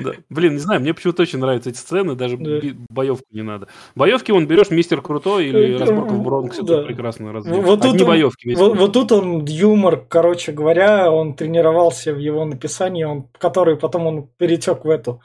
Да. 0.03 0.13
Блин, 0.31 0.55
не 0.55 0.59
знаю, 0.59 0.81
мне 0.81 0.95
почему-то 0.95 1.23
очень 1.23 1.39
нравятся 1.39 1.71
эти 1.71 1.79
сцены, 1.79 2.15
даже 2.15 2.37
Да. 2.37 2.61
боевку 2.89 3.25
не 3.31 3.43
надо. 3.43 3.69
Боевки 3.95 4.31
он 4.33 4.47
берешь 4.47 4.71
мистер 4.71 5.03
Крутой 5.03 5.47
или 5.49 5.75
Э, 5.75 5.79
разборка 5.79 6.13
в 6.13 6.23
Бронксе, 6.23 6.63
да. 6.63 6.79
тут 6.79 6.87
прекрасно 6.87 7.33
разве. 7.33 7.55
Вот 7.61 7.81
тут 7.83 7.93
Одни 7.93 8.03
он- 8.03 8.09
боевки 8.09 8.55
Вот, 8.55 8.77
вот 8.79 8.93
тут 8.93 9.13
он 9.13 9.45
юмор, 9.45 10.05
короче 10.09 10.53
говоря, 10.53 11.11
он 11.11 11.35
тренировался 11.35 12.13
в 12.15 12.19
его 12.19 12.45
написании, 12.45 13.05
он, 13.05 13.29
который 13.39 13.77
потом 13.77 14.07
он 14.07 14.29
перетек 14.39 14.85
в 14.85 14.91
эту 14.91 15.21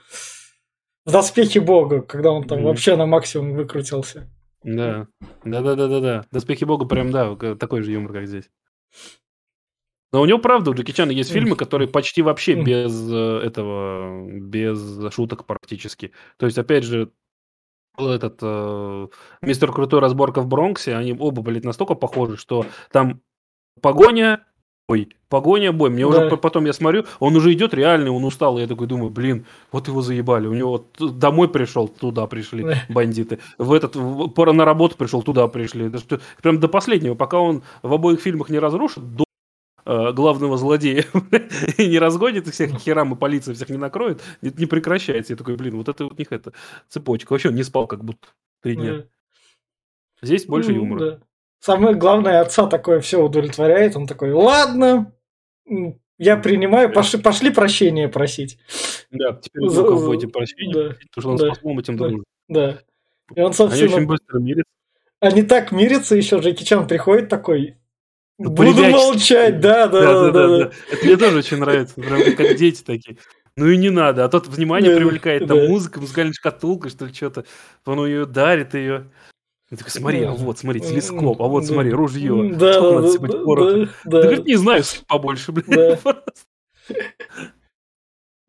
в 1.05 1.11
доспехи 1.11 1.57
бога, 1.59 2.01
когда 2.01 2.31
он 2.31 2.43
там 2.43 2.59
Мгм. 2.59 2.67
вообще 2.67 2.95
на 2.95 3.05
максимум 3.07 3.53
выкрутился. 3.55 4.29
Да, 4.63 5.07
да, 5.43 5.61
да, 5.61 5.75
да, 5.75 5.88
да, 5.88 6.00
да. 6.00 6.25
Доспехи 6.31 6.65
Бога 6.65 6.85
прям, 6.85 7.09
да, 7.09 7.35
такой 7.55 7.81
же 7.81 7.91
юмор, 7.91 8.13
как 8.13 8.27
здесь. 8.27 8.45
Но 10.13 10.22
у 10.22 10.25
него, 10.25 10.39
правда, 10.39 10.72
у 10.72 10.74
Джеки 10.74 10.91
Чана 10.91 11.12
есть 11.12 11.32
фильмы, 11.32 11.56
которые 11.56 11.88
почти 11.88 12.22
вообще 12.22 12.56
без 12.62 12.91
э, 13.12 13.39
этого, 13.46 14.27
без 14.30 15.13
шуток 15.13 15.46
практически. 15.46 16.12
То 16.38 16.46
есть, 16.46 16.58
опять 16.58 16.84
же, 16.84 17.12
этот 17.98 18.39
э, 18.41 19.08
Мистер 19.41 19.72
Крутой 19.72 20.00
разборка 20.01 20.41
в 20.41 20.48
Бронксе, 20.48 20.96
они 20.96 21.15
оба, 21.18 21.41
блядь, 21.41 21.63
настолько 21.65 21.96
похожи, 21.96 22.36
что 22.38 22.65
там 22.91 23.22
погоня, 23.82 24.46
бой, 24.89 25.10
погоня, 25.30 25.72
бой. 25.72 25.89
Мне 25.89 26.06
уже 26.06 26.20
Да. 26.22 26.30
по- 26.30 26.38
потом 26.38 26.65
я 26.65 26.74
смотрю, 26.74 27.06
он 27.20 27.36
уже 27.38 27.53
идет 27.53 27.74
реальный, 27.74 28.10
он 28.12 28.25
устал, 28.25 28.58
и 28.58 28.62
я 28.62 28.68
такой 28.68 28.88
думаю, 28.88 29.12
блин, 29.12 29.46
вот 29.72 29.88
его 29.88 30.01
заебали. 30.01 30.48
У 30.48 30.53
него 30.53 30.86
домой 31.00 31.48
пришел, 31.48 31.88
туда 31.88 32.27
пришли 32.27 32.63
Да. 32.65 32.75
бандиты. 32.89 33.39
В 33.58 33.72
этот 33.72 33.96
пора 34.36 34.51
на 34.51 34.65
работу 34.65 34.98
пришел, 34.98 35.22
туда 35.22 35.48
пришли. 35.48 35.89
Прям 36.41 36.60
до 36.60 36.68
последнего, 36.68 37.15
пока 37.15 37.39
он 37.39 37.63
в 37.82 37.94
обоих 37.94 38.20
фильмах 38.20 38.50
не 38.50 38.60
разрушит 38.60 39.15
до 39.15 39.24
э, 39.91 40.13
главного 40.13 40.57
злодея 40.57 41.05
и 41.77 41.88
не 41.88 42.00
разгонит 42.00 42.48
их 42.48 42.53
всех 42.53 42.71
херам, 42.79 43.13
и 43.13 43.17
полиция 43.17 43.53
всех 43.53 43.69
не 43.69 43.77
накроет, 43.77 44.21
это 44.41 44.60
не 44.60 44.65
прекращается. 44.65 45.33
Я 45.33 45.38
такой, 45.38 45.55
блин, 45.55 45.75
вот 45.77 45.89
это 45.89 46.05
вот 46.05 46.13
у 46.13 46.17
них 46.17 46.31
это 46.31 46.53
цепочка. 46.88 47.33
Вообще 47.33 47.50
он 47.50 47.55
не 47.55 47.63
спал 47.63 47.88
как 47.88 48.03
будто 48.03 48.27
три 48.62 48.75
дня. 48.75 49.05
Здесь 50.22 50.46
больше 50.46 50.72
юмора. 50.72 51.00
да. 51.00 51.20
Самое 51.59 51.96
главное, 51.96 52.42
отца 52.42 52.66
такое 52.68 53.00
все 53.01 53.24
удовлетворяет. 53.24 53.96
Он 53.96 54.07
такой, 54.07 54.31
ладно, 54.31 55.13
я 56.18 56.37
принимаю, 56.37 56.92
пошли, 56.92 57.20
пошли 57.22 57.51
прощения 57.51 58.07
просить. 58.07 58.57
Да, 59.11 59.33
теперь 59.33 59.70
За- 59.70 59.83
будете 59.83 60.27
прощения, 60.27 60.74
да, 60.74 60.83
просить, 60.89 61.09
потому 61.11 61.22
что 61.22 61.29
он 61.29 61.37
да, 61.37 61.46
с 61.46 61.57
послом 61.57 61.79
этим 61.79 61.98
да. 61.98 62.07
дружит. 62.07 62.25
Да. 62.48 62.79
И 63.35 63.39
он, 63.39 63.46
Они 63.48 63.53
собственно, 63.53 63.96
очень 63.96 64.05
быстро 64.07 64.39
мирятся. 64.39 64.72
они 65.20 65.44
так 65.44 65.72
мирятся, 65.72 66.16
еще 66.16 66.39
Джеки 66.39 66.63
Чан 66.63 66.87
приходит 66.87 67.29
такой, 67.29 67.77
буду 68.50 68.84
молчать, 68.86 69.60
да, 69.60 69.88
да, 69.88 70.01
да, 70.01 70.32
да, 70.32 70.48
да. 70.48 70.72
Это 70.92 71.06
мне 71.06 71.18
тоже 71.18 71.38
очень 71.40 71.58
нравится. 71.58 71.96
Прям 71.96 72.36
как- 72.36 72.56
дети 72.58 72.84
такие. 72.84 73.18
Ну 73.58 73.68
и 73.68 73.77
не 73.77 73.90
надо. 73.90 74.24
А 74.25 74.30
тот 74.30 74.48
внимание 74.48 74.96
привлекает. 74.96 75.48
Там 75.48 75.68
музыка, 75.68 76.00
музыкальная 76.00 76.34
шкатулка, 76.34 76.90
что 76.90 77.06
ли, 77.06 77.14
что-то. 77.14 77.46
Он 77.86 78.06
ее 78.06 78.25
дарит 78.25 78.74
ее. 78.74 79.10
И 79.70 79.75
такой, 79.75 79.92
смотри, 79.92 80.24
а 80.24 80.32
вот, 80.32 80.60
смотри, 80.60 80.82
телескоп, 80.82 81.42
а 81.42 81.48
вот, 81.48 81.66
смотри, 81.66 81.92
ружье. 81.92 82.51
Да, 82.54 82.74
Сколько 82.74 82.90
да, 82.90 82.96
надо 82.96 83.01
да, 83.08 83.14
сыпать 83.14 83.32
да, 83.32 83.38
пороха? 83.40 83.90
да, 84.06 84.22
говорит, 84.22 84.46
не 84.46 84.56
знаю, 84.56 84.84
побольше, 85.08 85.51
блин. 85.54 85.66
Да. 85.68 85.98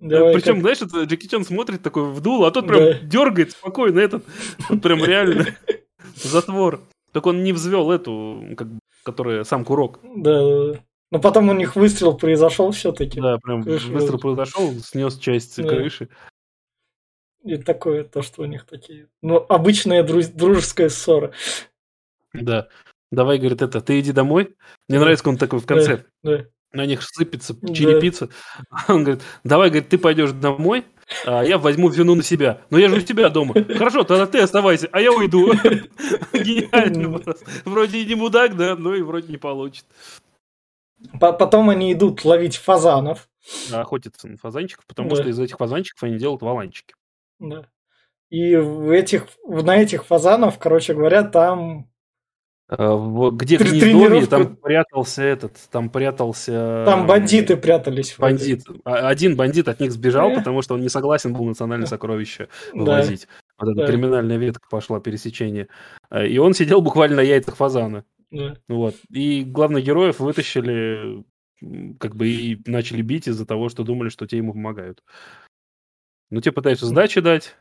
Давай 0.00 0.34
Причем, 0.34 0.54
как- 0.54 0.60
знаешь, 0.62 0.82
это 0.82 1.02
Джеки 1.04 1.28
Чан 1.28 1.44
смотрит 1.44 1.82
такой 1.82 2.10
в 2.10 2.20
дуло, 2.20 2.48
а 2.48 2.50
тот 2.50 2.66
прям 2.66 2.80
Да. 2.80 2.98
дергает 3.04 3.52
спокойно 3.52 4.00
этот. 4.00 4.24
Вот 4.68 4.82
прям 4.82 5.04
реально 5.04 5.46
затвор. 6.16 6.80
Так 7.12 7.26
он 7.26 7.44
не 7.44 7.52
взвел 7.52 7.90
эту, 7.92 8.42
как 8.56 8.66
бы, 9.04 9.12
которая 9.12 9.44
сам 9.44 9.64
курок. 9.64 10.00
Да, 10.02 10.40
да, 10.40 10.72
да. 10.72 10.80
Но 11.10 11.20
потом 11.20 11.50
у 11.50 11.52
них 11.52 11.76
выстрел 11.76 12.16
произошел 12.16 12.70
все-таки. 12.70 13.20
Да, 13.20 13.36
прям 13.38 13.62
Крыша 13.62 13.90
быстро 13.90 14.12
вот. 14.12 14.20
произошел, 14.22 14.72
снес 14.80 15.18
часть 15.18 15.62
Да. 15.62 15.68
крыши. 15.68 16.08
И 17.44 17.56
такое, 17.58 18.04
то, 18.04 18.22
что 18.22 18.42
у 18.42 18.44
них 18.46 18.64
такие. 18.66 19.08
Ну, 19.20 19.36
обычная 19.48 20.04
друз- 20.04 20.32
дружеская 20.32 20.88
ссора. 20.88 21.32
Да. 22.32 22.68
Давай, 23.10 23.38
говорит, 23.38 23.60
это, 23.60 23.80
ты 23.80 24.00
иди 24.00 24.12
домой. 24.12 24.54
Мне 24.88 24.98
нравится, 25.00 25.24
как 25.24 25.32
он 25.32 25.38
такой 25.38 25.58
в 25.58 25.66
конце. 25.66 26.04
Да. 26.22 26.46
На 26.72 26.86
них 26.86 27.02
сыпется, 27.02 27.54
Да. 27.60 27.74
черепица. 27.74 28.30
Он 28.88 29.04
говорит, 29.04 29.22
давай, 29.44 29.68
говорит, 29.68 29.90
ты 29.90 29.98
пойдешь 29.98 30.32
домой, 30.32 30.86
а 31.26 31.42
я 31.44 31.58
возьму 31.58 31.88
вину 31.88 32.14
на 32.14 32.22
себя. 32.22 32.60
Но 32.70 32.78
я 32.78 32.88
же 32.88 32.96
у 32.96 33.00
тебя 33.00 33.28
дома. 33.28 33.54
Хорошо, 33.54 34.04
тогда 34.04 34.26
ты 34.26 34.38
оставайся, 34.40 34.88
а 34.92 35.00
я 35.00 35.12
уйду. 35.12 35.52
Гениально. 36.32 37.20
Вроде 37.64 37.98
и 37.98 38.06
не 38.06 38.14
мудак, 38.14 38.56
да, 38.56 38.76
но 38.76 38.94
и 38.94 39.02
вроде 39.02 39.28
не 39.28 39.38
получит. 39.38 39.84
По- 41.20 41.32
Потом 41.32 41.70
они 41.70 41.92
идут 41.92 42.24
ловить 42.24 42.56
фазанов. 42.56 43.28
А 43.72 43.80
Охотятся 43.80 44.28
на 44.28 44.36
фазанчиков, 44.36 44.86
потому 44.86 45.10
Да. 45.10 45.16
что 45.16 45.28
из 45.28 45.38
этих 45.40 45.56
фазанчиков 45.56 46.02
они 46.04 46.16
делают 46.18 46.42
валанчики. 46.42 46.94
Да. 47.40 47.66
И 48.30 48.56
в 48.56 48.90
этих, 48.90 49.26
на 49.46 49.76
этих 49.76 50.06
фазанов, 50.06 50.58
короче 50.58 50.94
говоря, 50.94 51.22
там, 51.24 51.88
Где 52.76 53.56
Тр- 53.56 53.68
гнездовье, 53.68 54.26
там 54.26 54.56
прятался 54.56 55.22
этот, 55.22 55.56
там 55.70 55.90
прятался... 55.90 56.84
там 56.86 57.06
бандиты 57.06 57.56
прятались. 57.56 58.14
Бандит. 58.18 58.62
А- 58.84 59.08
Один 59.08 59.36
бандит 59.36 59.68
от 59.68 59.78
них 59.80 59.92
сбежал, 59.92 60.30
Э. 60.30 60.36
потому 60.36 60.62
что 60.62 60.74
он 60.74 60.80
не 60.80 60.88
согласен 60.88 61.34
был 61.34 61.44
национальное 61.44 61.86
сокровище 61.86 62.48
Да. 62.72 62.78
вывозить. 62.80 63.28
Вот 63.58 63.68
эта 63.70 63.80
Да. 63.82 63.86
криминальная 63.86 64.38
ветка 64.38 64.66
пошла, 64.70 65.00
пересечение. 65.00 65.68
И 66.26 66.38
он 66.38 66.54
сидел 66.54 66.80
буквально 66.80 67.16
на 67.16 67.20
яйцах 67.20 67.56
фазана. 67.56 68.04
Да. 68.30 68.56
Вот. 68.68 68.94
И 69.10 69.44
главных 69.44 69.84
героев 69.84 70.18
вытащили, 70.20 71.24
как 72.00 72.16
бы 72.16 72.28
и 72.28 72.58
начали 72.66 73.02
бить 73.02 73.28
из-за 73.28 73.44
того, 73.44 73.68
что 73.68 73.84
думали, 73.84 74.08
что 74.08 74.26
те 74.26 74.38
ему 74.38 74.52
помогают. 74.54 75.02
Ну, 76.30 76.40
те 76.40 76.50
пытаются 76.52 76.86
сдачи 76.86 77.20
дать. 77.20 77.54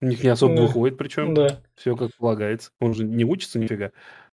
У 0.00 0.06
них 0.06 0.22
не 0.22 0.28
особо 0.28 0.54
Да. 0.56 0.62
выходит, 0.62 0.98
причем. 0.98 1.32
Да. 1.34 1.60
Все 1.74 1.96
как 1.96 2.10
полагается. 2.18 2.70
Он 2.80 2.92
же 2.94 3.04
не 3.04 3.24
учится 3.24 3.58
нифига 3.58 3.90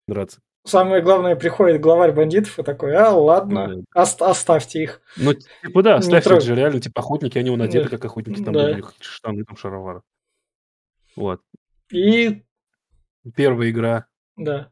драться. 0.07 0.39
Самое 0.65 1.01
главное, 1.01 1.35
приходит 1.35 1.81
главарь 1.81 2.13
бандитов 2.13 2.57
и 2.57 2.63
такой, 2.63 2.95
а, 2.95 3.09
ладно, 3.11 3.83
Да. 3.93 4.01
ост- 4.01 4.21
оставьте 4.21 4.81
их. 4.83 5.01
Ну, 5.17 5.33
типа, 5.33 5.83
да, 5.83 5.99
трогай. 5.99 6.19
это 6.19 6.39
же 6.41 6.55
реально, 6.55 6.79
типа, 6.79 7.01
охотники, 7.01 7.37
они 7.37 7.49
вон 7.49 7.61
одеты, 7.61 7.89
Да. 7.89 7.97
как 7.97 8.05
охотники, 8.05 8.41
там 8.43 8.53
Да. 8.53 8.65
у 8.65 8.73
них 8.75 8.93
штаны, 9.01 9.43
там 9.43 9.57
шаровары. 9.57 10.01
Вот. 11.17 11.41
И, 11.91 12.43
Первая 13.35 13.69
игра. 13.71 14.07
да. 14.37 14.71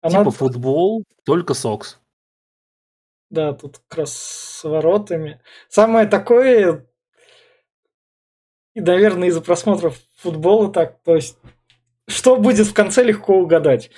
Она, 0.00 0.18
Типа 0.20 0.32
футбол, 0.32 1.04
только 1.24 1.54
сокс. 1.54 2.00
да, 3.30 3.52
тут 3.52 3.78
как 3.86 3.98
раз 4.00 4.16
с 4.16 4.64
воротами. 4.64 5.40
Самое 5.68 6.08
такое, 6.08 6.88
и, 8.74 8.80
наверное, 8.80 9.28
из-за 9.28 9.40
просмотров 9.40 9.98
футбола 10.16 10.72
так, 10.72 11.00
то 11.04 11.14
есть, 11.14 11.38
что 12.08 12.36
будет 12.36 12.66
в 12.66 12.74
конце, 12.74 13.02
легко 13.04 13.38
угадать. 13.38 13.90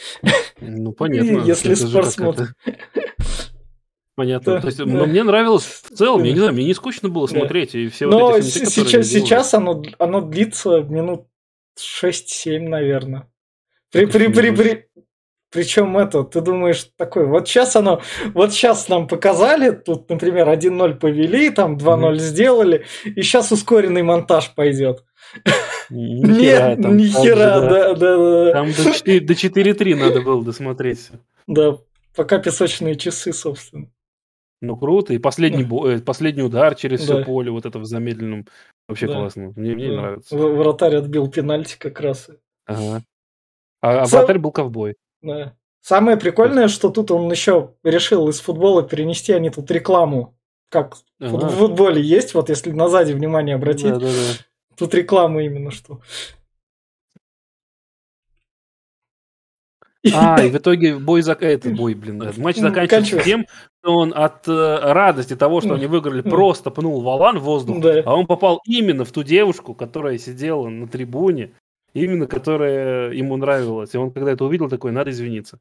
Ну, 0.61 0.93
понятно. 0.93 1.41
Если 1.45 1.75
спортсмен. 1.75 2.31
это. 2.31 2.55
Понятно. 4.17 4.55
Да, 4.55 4.61
То 4.61 4.67
есть, 4.69 4.79
да. 4.79 4.85
но 4.85 5.07
мне 5.07 5.25
нравилось 5.25 5.65
в 5.65 5.97
целом, 5.97 6.23
я 6.23 6.29
Да. 6.29 6.33
не 6.33 6.39
знаю, 6.39 6.55
мне 6.55 6.65
не 6.67 6.75
скучно 6.75 7.09
было 7.09 7.27
Да. 7.27 7.37
смотреть. 7.39 7.75
И 7.75 7.89
все 7.89 8.07
Но 8.07 8.21
вот 8.21 8.37
эти 8.39 8.59
которые 8.65 8.71
сейчас, 8.71 9.07
сейчас 9.09 9.55
оно, 9.55 9.83
оно 9.99 10.21
длится 10.21 10.81
минут 10.83 11.27
6-7, 11.79 12.69
наверное. 12.69 13.29
При, 13.91 14.07
при, 14.07 14.29
при, 14.29 14.51
при, 14.51 14.87
Причем 15.51 15.97
это, 15.99 16.25
ты 16.25 16.41
думаешь, 16.41 16.91
такой, 16.97 17.27
вот 17.27 17.49
сейчас 17.49 17.77
оно, 17.77 18.03
вот 18.35 18.53
сейчас 18.53 18.89
нам 18.89 19.07
показали, 19.07 19.71
тут, 19.71 20.09
например, 20.11 20.49
1-0 20.49 20.95
повели, 20.95 21.51
там 21.51 21.77
2-0 21.77 22.13
mm 22.13 22.17
сделали, 22.19 22.85
и 23.05 23.23
сейчас 23.23 23.53
ускоренный 23.53 24.03
монтаж 24.03 24.55
пойдет. 24.55 25.05
Нет, 25.91 26.79
ни 26.79 27.07
хера, 27.07 27.61
да, 27.61 27.95
да, 27.95 28.17
да. 28.17 28.53
Там 28.53 28.67
до 28.67 29.33
4-3 29.33 29.95
надо 29.97 30.21
было 30.23 30.45
досмотреть. 30.45 31.11
Да, 31.47 31.79
пока 32.15 32.39
песочные 32.39 32.97
часы, 32.97 33.33
собственно. 33.33 33.91
Ну, 34.61 34.77
круто. 34.77 35.13
И 35.13 35.19
последний, 35.19 35.65
э, 35.89 36.01
последний 36.01 36.43
удар 36.43 36.75
через 36.75 37.01
все 37.01 37.25
поле, 37.25 37.51
вот 37.51 37.67
это 37.67 37.79
в 37.79 37.85
замедленном. 37.85 38.47
Вообще 38.89 39.07
классно. 39.07 39.53
Мне, 39.57 39.75
мне 39.75 39.93
нравится. 39.93 40.37
Вратарь 40.37 40.97
отбил 40.97 41.29
пенальти 41.29 41.77
как 41.79 42.01
раз. 42.01 42.31
Ага. 42.67 43.03
А, 43.83 44.03
а 44.03 44.07
вратарь 44.07 44.39
был 44.39 44.53
ковбой. 44.53 44.97
Да. 45.21 45.55
Самое 45.83 46.17
прикольное, 46.17 46.69
что 46.69 46.89
тут 46.89 47.11
он 47.11 47.31
еще 47.31 47.75
решил 47.83 48.29
из 48.31 48.41
футбола 48.41 48.83
перенести, 48.83 49.35
они 49.35 49.51
тут 49.51 49.71
рекламу, 49.71 50.35
как 50.71 50.97
ага. 51.21 51.47
в 51.47 51.51
футболе 51.51 52.01
есть, 52.01 52.33
вот 52.33 52.49
если 52.49 52.71
на 52.71 52.89
сзади 52.89 53.13
внимание 53.13 53.57
обратить, 53.57 53.91
да, 53.91 53.99
да, 53.99 54.07
да. 54.07 54.45
Тут 54.77 54.95
реклама 54.95 55.43
именно 55.43 55.71
что. 55.71 56.01
А, 60.13 60.41
и 60.45 60.51
в 60.51 60.57
итоге 60.57 60.99
бой 60.99 61.23
за 61.23 61.33
этот 61.33 61.77
бой, 61.77 61.95
блин, 61.95 62.23
матч 62.37 62.57
заканчивается 62.57 63.21
тем, 63.21 63.47
что 63.81 63.95
он 63.95 64.13
от 64.15 64.47
э, 64.49 64.79
радости 64.93 65.35
того, 65.35 65.61
что 65.61 65.75
они 65.75 65.87
выиграли, 65.87 66.21
просто 66.21 66.71
пнул 66.71 67.01
валан 67.01 67.39
в 67.39 67.43
воздух, 67.43 67.81
да. 67.81 68.03
а 68.05 68.15
он 68.15 68.27
попал 68.27 68.61
именно 68.67 69.05
в 69.05 69.13
ту 69.13 69.23
девушку, 69.23 69.75
которая 69.75 70.19
сидела 70.19 70.69
на 70.69 70.87
трибуне, 70.87 71.53
именно 71.95 72.27
которая 72.27 73.13
ему 73.13 73.37
нравилась. 73.37 73.95
И 73.95 73.99
он, 73.99 74.11
когда 74.11 74.33
это 74.33 74.45
увидел, 74.45 74.69
такой, 74.69 74.93
надо 74.93 75.11
извиниться. 75.11 75.59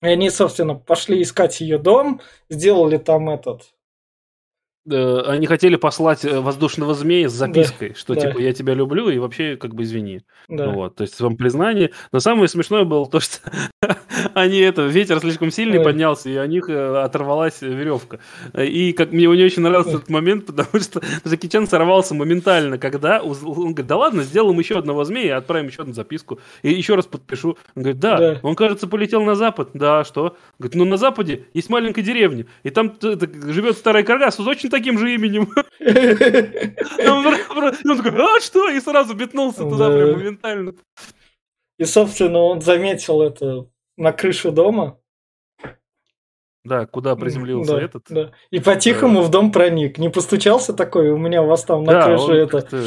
И 0.00 0.06
они, 0.06 0.30
собственно, 0.30 0.74
пошли 0.74 1.22
искать 1.22 1.60
ее 1.60 1.78
дом, 1.78 2.20
сделали 2.48 2.96
там 2.96 3.30
этот 3.30 3.72
они 4.84 5.46
хотели 5.46 5.76
послать 5.76 6.24
э, 6.24 6.40
воздушного 6.40 6.94
змея 6.94 7.28
с 7.28 7.32
запиской, 7.32 7.90
да, 7.90 7.94
что 7.94 8.14
да. 8.14 8.20
типа 8.22 8.38
я 8.40 8.52
тебя 8.52 8.74
люблю 8.74 9.10
и 9.10 9.18
вообще 9.18 9.56
как 9.56 9.74
бы 9.74 9.84
извини. 9.84 10.22
Да. 10.48 10.70
Вот, 10.70 10.96
то 10.96 11.02
есть 11.02 11.20
вам 11.20 11.36
признание. 11.36 11.92
Но 12.10 12.18
самое 12.18 12.48
смешное 12.48 12.82
было 12.82 13.08
то, 13.08 13.20
что 13.20 13.38
они 14.34 14.58
это 14.58 14.82
ветер 14.82 15.20
слишком 15.20 15.52
сильный 15.52 15.78
да. 15.78 15.84
поднялся 15.84 16.28
и 16.28 16.36
у 16.36 16.44
них 16.46 16.68
э, 16.68 16.96
оторвалась 17.00 17.62
веревка. 17.62 18.18
И 18.58 18.92
как 18.92 19.12
мне 19.12 19.26
не 19.26 19.44
очень 19.44 19.62
нравился 19.62 19.98
этот 19.98 20.10
момент, 20.10 20.46
потому 20.46 20.82
что 20.82 21.00
Джеки 21.26 21.46
Чан 21.46 21.68
сорвался 21.68 22.14
моментально, 22.14 22.76
когда 22.76 23.22
он 23.22 23.34
говорит, 23.34 23.86
да 23.86 23.96
ладно, 23.96 24.24
сделаем 24.24 24.58
еще 24.58 24.78
одного 24.78 25.04
змея, 25.04 25.36
отправим 25.36 25.68
еще 25.68 25.82
одну 25.82 25.94
записку 25.94 26.40
и 26.62 26.72
еще 26.72 26.96
раз 26.96 27.06
подпишу. 27.06 27.56
Он 27.76 27.82
говорит, 27.82 28.00
да, 28.00 28.18
да. 28.18 28.40
он 28.42 28.56
кажется 28.56 28.88
полетел 28.88 29.22
на 29.22 29.36
запад. 29.36 29.70
Да, 29.74 30.02
что? 30.02 30.36
Говорит, 30.58 30.74
ну 30.74 30.84
на 30.86 30.96
западе 30.96 31.46
есть 31.54 31.70
маленькая 31.70 32.02
деревня 32.02 32.46
и 32.64 32.70
там 32.70 32.94
живет 33.00 33.76
старый 33.76 34.02
каргас 34.02 34.34
с 34.34 34.40
очень 34.40 34.71
таким 34.72 34.98
же 34.98 35.14
именем. 35.14 35.48
Он 37.86 38.02
такой, 38.02 38.20
а 38.20 38.40
что? 38.40 38.68
И 38.70 38.80
сразу 38.80 39.14
метнулся 39.14 39.60
туда 39.60 39.88
прям 39.88 40.12
моментально. 40.12 40.74
И, 41.78 41.84
собственно, 41.84 42.38
он 42.38 42.60
заметил 42.60 43.22
это 43.22 43.66
на 43.96 44.12
крыше 44.12 44.50
дома. 44.50 44.98
Да, 46.64 46.86
куда 46.86 47.16
приземлился 47.16 47.74
да, 47.74 47.82
этот. 47.82 48.04
Да. 48.08 48.30
И 48.50 48.60
по-тихому 48.60 49.22
в 49.22 49.30
дом 49.30 49.50
проник. 49.50 49.98
Не 49.98 50.08
постучался 50.08 50.72
такой, 50.74 51.10
у 51.10 51.18
меня 51.18 51.42
у 51.42 51.46
вас 51.46 51.64
там 51.64 51.82
на 51.84 51.92
да, 51.92 52.04
крыше 52.04 52.32
это... 52.34 52.84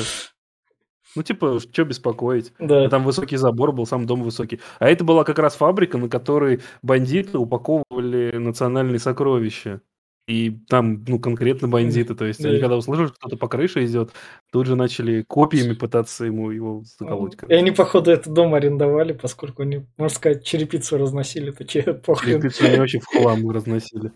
Ну, 1.15 1.23
типа, 1.23 1.59
что 1.59 1.83
беспокоить? 1.83 2.53
Да. 2.59 2.89
Там 2.89 3.03
высокий 3.03 3.37
забор 3.37 3.71
был, 3.71 3.85
сам 3.85 4.05
дом 4.05 4.23
высокий. 4.23 4.59
А 4.79 4.89
это 4.89 5.03
была 5.03 5.23
как 5.23 5.39
раз 5.39 5.55
фабрика, 5.55 5.97
на 5.97 6.09
которой 6.09 6.61
бандиты 6.81 7.37
упаковывали 7.37 8.37
национальные 8.37 8.99
сокровища. 8.99 9.81
И 10.27 10.57
там, 10.69 11.03
ну, 11.07 11.19
конкретно 11.19 11.67
бандиты. 11.67 12.15
То 12.15 12.25
есть 12.25 12.43
они 12.43 12.59
когда 12.59 12.77
услышали, 12.77 13.07
что 13.07 13.15
кто-то 13.15 13.37
по 13.37 13.47
крыше 13.47 13.85
идет, 13.85 14.11
тут 14.51 14.65
же 14.65 14.75
начали 14.75 15.21
копиями 15.21 15.73
пытаться 15.73 16.25
ему 16.25 16.49
его 16.49 16.83
заколоть. 16.97 17.35
И 17.47 17.53
они, 17.53 17.71
походу, 17.71 18.09
этот 18.09 18.33
дом 18.33 18.55
арендовали, 18.55 19.13
поскольку 19.13 19.61
они, 19.61 19.85
можно 19.97 20.15
сказать, 20.15 20.43
черепицу 20.43 20.97
разносили. 20.97 21.51
Такие 21.51 21.83
похрен. 22.05 22.41
Черепицу 22.41 22.65
они 22.65 22.77
вообще 22.77 22.99
в 22.99 23.05
хлам 23.05 23.49
разносили. 23.51 24.11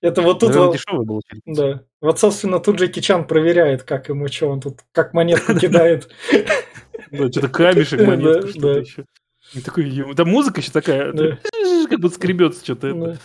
Это 0.00 0.22
вот 0.22 0.40
тут... 0.40 0.50
Наверное, 0.50 0.72
дешевый 0.74 1.06
был 1.06 1.22
Да. 1.46 1.82
Вот, 2.00 2.20
собственно, 2.20 2.60
тут 2.60 2.76
Джеки 2.76 3.00
Чан 3.00 3.26
проверяет, 3.26 3.82
как 3.82 4.08
ему 4.08 4.28
что, 4.28 4.48
он 4.48 4.60
тут 4.60 4.80
как 4.92 5.14
монетку 5.14 5.54
кидает. 5.58 6.08
Да, 7.10 7.28
что-то 7.32 7.48
камешек, 7.48 8.06
монетку, 8.06 8.48
что-то 8.48 8.78
еще. 8.80 9.04
Такой, 9.64 10.14
там 10.14 10.28
музыка 10.28 10.60
еще 10.60 10.70
такая, 10.70 11.12
как 11.88 12.00
будто 12.00 12.14
скребется 12.14 12.62
что-то 12.62 13.18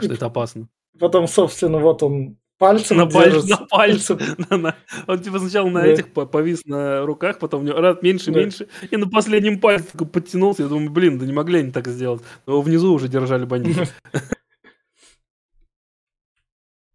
что 0.00 0.12
это 0.12 0.26
опасно. 0.26 0.68
Потом, 0.98 1.26
собственно, 1.26 1.78
вот 1.78 2.02
он 2.02 2.36
пальцем 2.58 2.98
на, 2.98 3.06
паль... 3.06 3.32
на 4.50 4.56
на. 4.56 4.76
Он 5.06 5.18
типа 5.20 5.38
сначала 5.38 5.68
на 5.68 5.82
да. 5.82 5.86
этих 5.88 6.12
повис 6.12 6.64
на 6.64 7.04
руках, 7.04 7.38
потом 7.38 7.62
у 7.62 7.64
него 7.64 7.80
раз 7.80 8.00
меньше, 8.02 8.30
да. 8.30 8.40
меньше, 8.40 8.68
и 8.90 8.96
на 8.96 9.08
последнем 9.08 9.58
пальце 9.58 9.96
подтянулся. 9.96 10.62
Я 10.62 10.68
думаю, 10.68 10.90
блин, 10.90 11.18
да 11.18 11.26
не 11.26 11.32
могли 11.32 11.60
они 11.60 11.72
так 11.72 11.88
сделать. 11.88 12.22
Но 12.46 12.60
внизу 12.60 12.92
уже 12.92 13.08
держали 13.08 13.44
бандиты. 13.44 13.88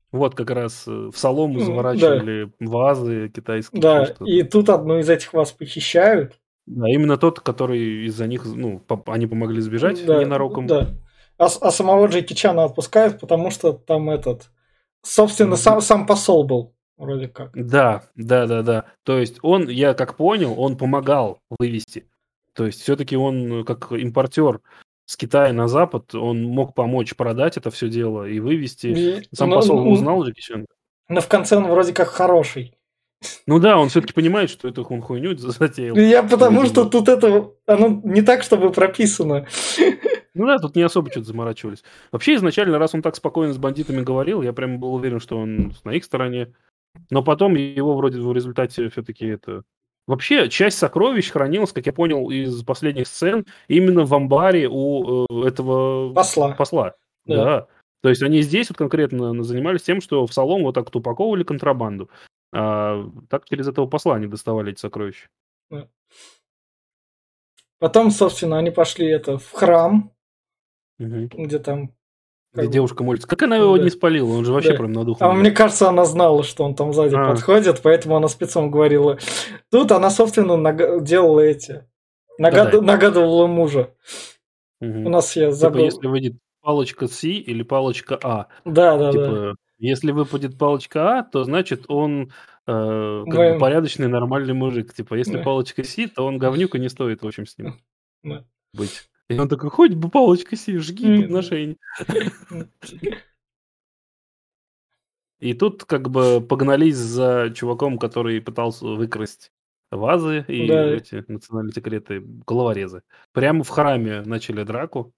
Вот 0.09 0.35
как 0.35 0.49
раз 0.51 0.85
э, 0.87 1.09
в 1.13 1.17
солому 1.17 1.59
заворачивали 1.59 2.49
вазы 2.61 3.29
китайские. 3.29 3.81
Да, 3.81 4.15
и 4.25 4.41
тут 4.43 4.69
одну 4.69 4.99
из 4.99 5.09
этих 5.09 5.33
ваз 5.33 5.51
похищают. 5.51 6.39
Да, 6.65 6.89
именно 6.89 7.17
тот, 7.17 7.41
который 7.41 8.05
из-за 8.07 8.25
них, 8.25 8.45
ну, 8.45 8.81
они 9.05 9.27
помогли 9.27 9.59
сбежать 9.61 10.03
да, 10.05 10.23
ненароком. 10.23 10.65
Да. 10.65 10.95
А, 11.37 11.45
а 11.45 11.71
самого 11.71 12.07
Джеки 12.07 12.33
Чана 12.33 12.65
отпускают, 12.65 13.19
потому 13.19 13.51
что 13.51 13.73
там 13.73 14.09
этот... 14.09 14.49
Собственно, 15.03 15.53
mm-hmm. 15.53 15.57
сам, 15.57 15.81
сам 15.81 16.05
посол 16.05 16.43
был, 16.43 16.75
вроде 16.97 17.27
как. 17.27 17.51
Да, 17.53 18.03
да, 18.15 18.45
да, 18.47 18.61
да. 18.61 18.85
То 19.03 19.19
есть 19.19 19.37
он, 19.41 19.69
я 19.69 19.93
как 19.93 20.17
понял, 20.17 20.59
он 20.59 20.77
помогал 20.77 21.39
вывести. 21.59 22.09
То 22.53 22.65
есть 22.65 22.81
все-таки 22.81 23.15
он 23.15 23.63
как 23.63 23.91
импортер 23.91 24.61
с 25.05 25.15
Китая 25.15 25.53
на 25.53 25.67
Запад, 25.67 26.15
он 26.15 26.43
мог 26.43 26.73
помочь 26.73 27.15
продать 27.15 27.55
это 27.55 27.71
все 27.71 27.87
дело 27.87 28.27
и 28.27 28.39
вывести. 28.39 28.87
И, 28.87 29.27
Сам 29.33 29.51
но, 29.51 29.57
посол 29.57 29.87
узнал 29.87 30.23
Джеки 30.23 30.41
Чан. 30.41 30.65
Но 31.07 31.21
в 31.21 31.27
конце 31.27 31.55
он 31.55 31.67
вроде 31.67 31.93
как 31.93 32.09
хороший. 32.09 32.73
Ну 33.47 33.59
да, 33.59 33.77
он 33.77 33.89
все-таки 33.89 34.13
понимает, 34.13 34.49
что 34.49 34.67
это 34.67 34.81
он 34.81 35.01
хуйню 35.01 35.35
затеял. 35.37 35.95
Я 35.95 36.21
потому 36.21 36.65
что 36.65 36.85
тут 36.85 37.09
это, 37.09 37.51
оно 37.65 38.01
не 38.03 38.21
так, 38.21 38.43
чтобы 38.43 38.71
прописано. 38.71 39.47
Ну 40.37 40.45
да, 40.45 40.59
тут 40.59 40.75
не 40.75 40.83
особо 40.83 41.09
что-то 41.09 41.25
заморачивались. 41.25 41.83
Вообще, 42.11 42.35
изначально, 42.35 42.77
раз 42.77 42.93
он 42.93 43.01
так 43.01 43.15
спокойно 43.15 43.53
с 43.53 43.57
бандитами 43.57 44.01
говорил, 44.01 44.41
я 44.43 44.53
прям 44.53 44.79
был 44.79 44.93
уверен, 44.93 45.19
что 45.19 45.37
он 45.39 45.73
на 45.83 45.91
их 45.91 46.03
стороне. 46.03 46.53
Но 47.09 47.23
потом 47.23 47.55
его 47.55 47.95
вроде 47.95 48.19
в 48.19 48.33
результате 48.33 48.89
все-таки 48.89 49.25
это... 49.25 49.63
Вообще, 50.05 50.47
часть 50.47 50.77
сокровищ 50.77 51.31
хранилась, 51.31 51.73
как 51.73 51.85
я 51.85 51.91
понял, 51.91 52.29
из 52.29 52.63
последних 52.63 53.07
сцен 53.07 53.45
именно 53.67 54.05
в 54.05 54.13
амбаре 54.13 54.69
у 54.71 55.25
э, 55.25 55.47
этого 55.47 56.13
посла. 56.13 56.51
посла. 56.53 56.93
Да. 57.25 57.43
да. 57.43 57.67
То 58.01 58.09
есть 58.09 58.23
они 58.23 58.41
здесь 58.41 58.69
вот 58.69 58.77
конкретно 58.77 59.43
занимались 59.43 59.81
тем, 59.81 59.99
что 59.99 60.25
в 60.25 60.33
Солом 60.33 60.63
вот 60.63 60.75
так 60.75 60.85
вот 60.85 60.95
упаковывали 60.95 61.43
контрабанду. 61.43 62.09
А 62.53 63.09
так 63.29 63.49
через 63.49 63.67
этого 63.67 63.87
посла 63.87 64.15
они 64.15 64.27
доставали 64.27 64.71
эти 64.71 64.79
сокровища. 64.79 65.27
Потом, 67.79 68.09
собственно, 68.11 68.57
они 68.57 68.71
пошли 68.71 69.07
это 69.07 69.37
в 69.37 69.51
храм, 69.51 70.11
угу. 70.99 71.29
где 71.43 71.59
там 71.59 71.91
где 72.53 72.67
девушка 72.67 73.03
молится. 73.03 73.27
Как 73.27 73.43
она 73.43 73.57
его 73.57 73.77
да. 73.77 73.83
не 73.83 73.89
спалила? 73.89 74.33
Он 74.33 74.45
же 74.45 74.53
вообще 74.53 74.71
да. 74.71 74.77
прям 74.77 74.93
на 74.93 75.03
духе. 75.03 75.23
А 75.23 75.31
мне 75.31 75.51
кажется, 75.51 75.89
она 75.89 76.05
знала, 76.05 76.43
что 76.43 76.63
он 76.63 76.75
там 76.75 76.93
сзади 76.93 77.15
а. 77.15 77.29
подходит, 77.29 77.81
поэтому 77.83 78.15
она 78.15 78.27
спецом 78.27 78.71
говорила. 78.71 79.17
Тут 79.69 79.91
она, 79.91 80.09
собственно, 80.09 80.57
наг... 80.57 81.03
делала 81.03 81.41
эти. 81.41 81.85
Нагад... 82.39 82.71
Да, 82.71 82.79
да. 82.79 82.85
Нагадывала 82.85 83.47
мужа. 83.47 83.93
Угу. 84.81 85.05
У 85.05 85.09
нас 85.09 85.35
я 85.35 85.45
типа, 85.45 85.55
забыл. 85.55 85.81
Типа, 85.81 85.85
если 85.85 86.07
выйдет 86.07 86.33
палочка 86.61 87.07
С 87.07 87.23
или 87.23 87.63
палочка 87.63 88.19
А. 88.23 88.47
Да, 88.65 88.97
да, 88.97 89.11
типа, 89.11 89.27
да. 89.27 89.53
Если 89.79 90.11
выпадет 90.11 90.57
палочка 90.57 91.19
А, 91.19 91.23
то 91.23 91.43
значит 91.43 91.85
он 91.87 92.31
э, 92.65 93.23
как 93.25 93.53
бы 93.53 93.57
порядочный, 93.59 94.07
нормальный 94.07 94.53
мужик. 94.53 94.93
Типа, 94.93 95.15
если 95.15 95.37
да. 95.37 95.43
палочка 95.43 95.83
Си, 95.83 96.07
то 96.07 96.25
он 96.25 96.39
говнюк 96.39 96.75
и 96.75 96.79
не 96.79 96.89
стоит, 96.89 97.21
в 97.21 97.27
общем, 97.27 97.45
с 97.45 97.57
ним 97.57 97.75
да. 98.23 98.43
быть. 98.73 99.07
И 99.29 99.37
он 99.37 99.49
такой, 99.49 99.69
хоть 99.69 99.93
бы 99.93 100.09
палочка 100.09 100.55
Си, 100.55 100.77
жги 100.77 101.23
подношение. 101.23 101.77
И 105.39 105.53
тут 105.53 105.83
как 105.85 106.09
бы 106.09 106.41
погнались 106.41 106.95
за 106.95 107.51
чуваком, 107.53 107.99
который 107.99 108.41
пытался 108.41 108.85
выкрасть 108.85 109.51
вазы 109.91 110.43
и 110.47 110.67
да. 110.67 110.85
эти 110.89 111.23
национальные 111.27 111.73
секреты, 111.73 112.23
головорезы. 112.45 113.03
Прямо 113.33 113.63
в 113.63 113.69
храме 113.69 114.21
начали 114.21 114.63
драку. 114.63 115.13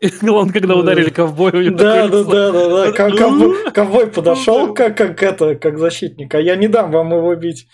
Он 0.28 0.50
когда 0.50 0.74
ударили 0.74 1.10
ковбой, 1.10 1.52
у 1.52 1.62
него 1.62 1.76
Да, 1.76 2.08
да, 2.08 2.24
да, 2.24 2.52
да, 2.52 2.92
да. 2.92 3.70
Ковбой 3.72 4.06
подошел 4.14 4.74
как, 4.74 4.96
как 4.96 5.22
это, 5.22 5.54
как 5.56 5.78
защитник, 5.78 6.34
а 6.34 6.40
я 6.40 6.56
не 6.56 6.68
дам 6.68 6.90
вам 6.90 7.12
его 7.12 7.34
бить. 7.34 7.68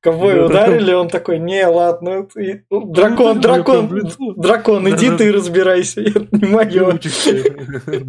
Ковбой 0.00 0.44
ударили, 0.44 0.92
он 0.92 1.08
такой, 1.08 1.38
не, 1.38 1.66
ладно, 1.66 2.28
ну, 2.70 2.84
дракон, 2.92 3.40
дракон, 3.40 3.88
дракон, 4.36 4.88
иди 4.88 5.16
ты 5.16 5.32
разбирайся, 5.32 6.00
это 6.02 6.26
не 6.32 6.46
мое. 6.46 6.98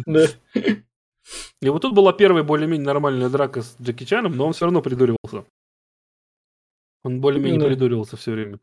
Да. 0.06 0.26
И 1.62 1.68
вот 1.68 1.82
тут 1.82 1.94
была 1.94 2.12
первая 2.12 2.42
более-менее 2.42 2.86
нормальная 2.86 3.28
драка 3.28 3.62
с 3.62 3.76
Джеки 3.80 4.04
Чаном, 4.04 4.36
но 4.36 4.46
он 4.46 4.52
все 4.52 4.64
равно 4.64 4.82
придуривался. 4.82 5.44
Он 7.04 7.20
более-менее 7.20 7.60
Да. 7.60 7.66
придуривался 7.66 8.16
все 8.16 8.32
время. 8.32 8.58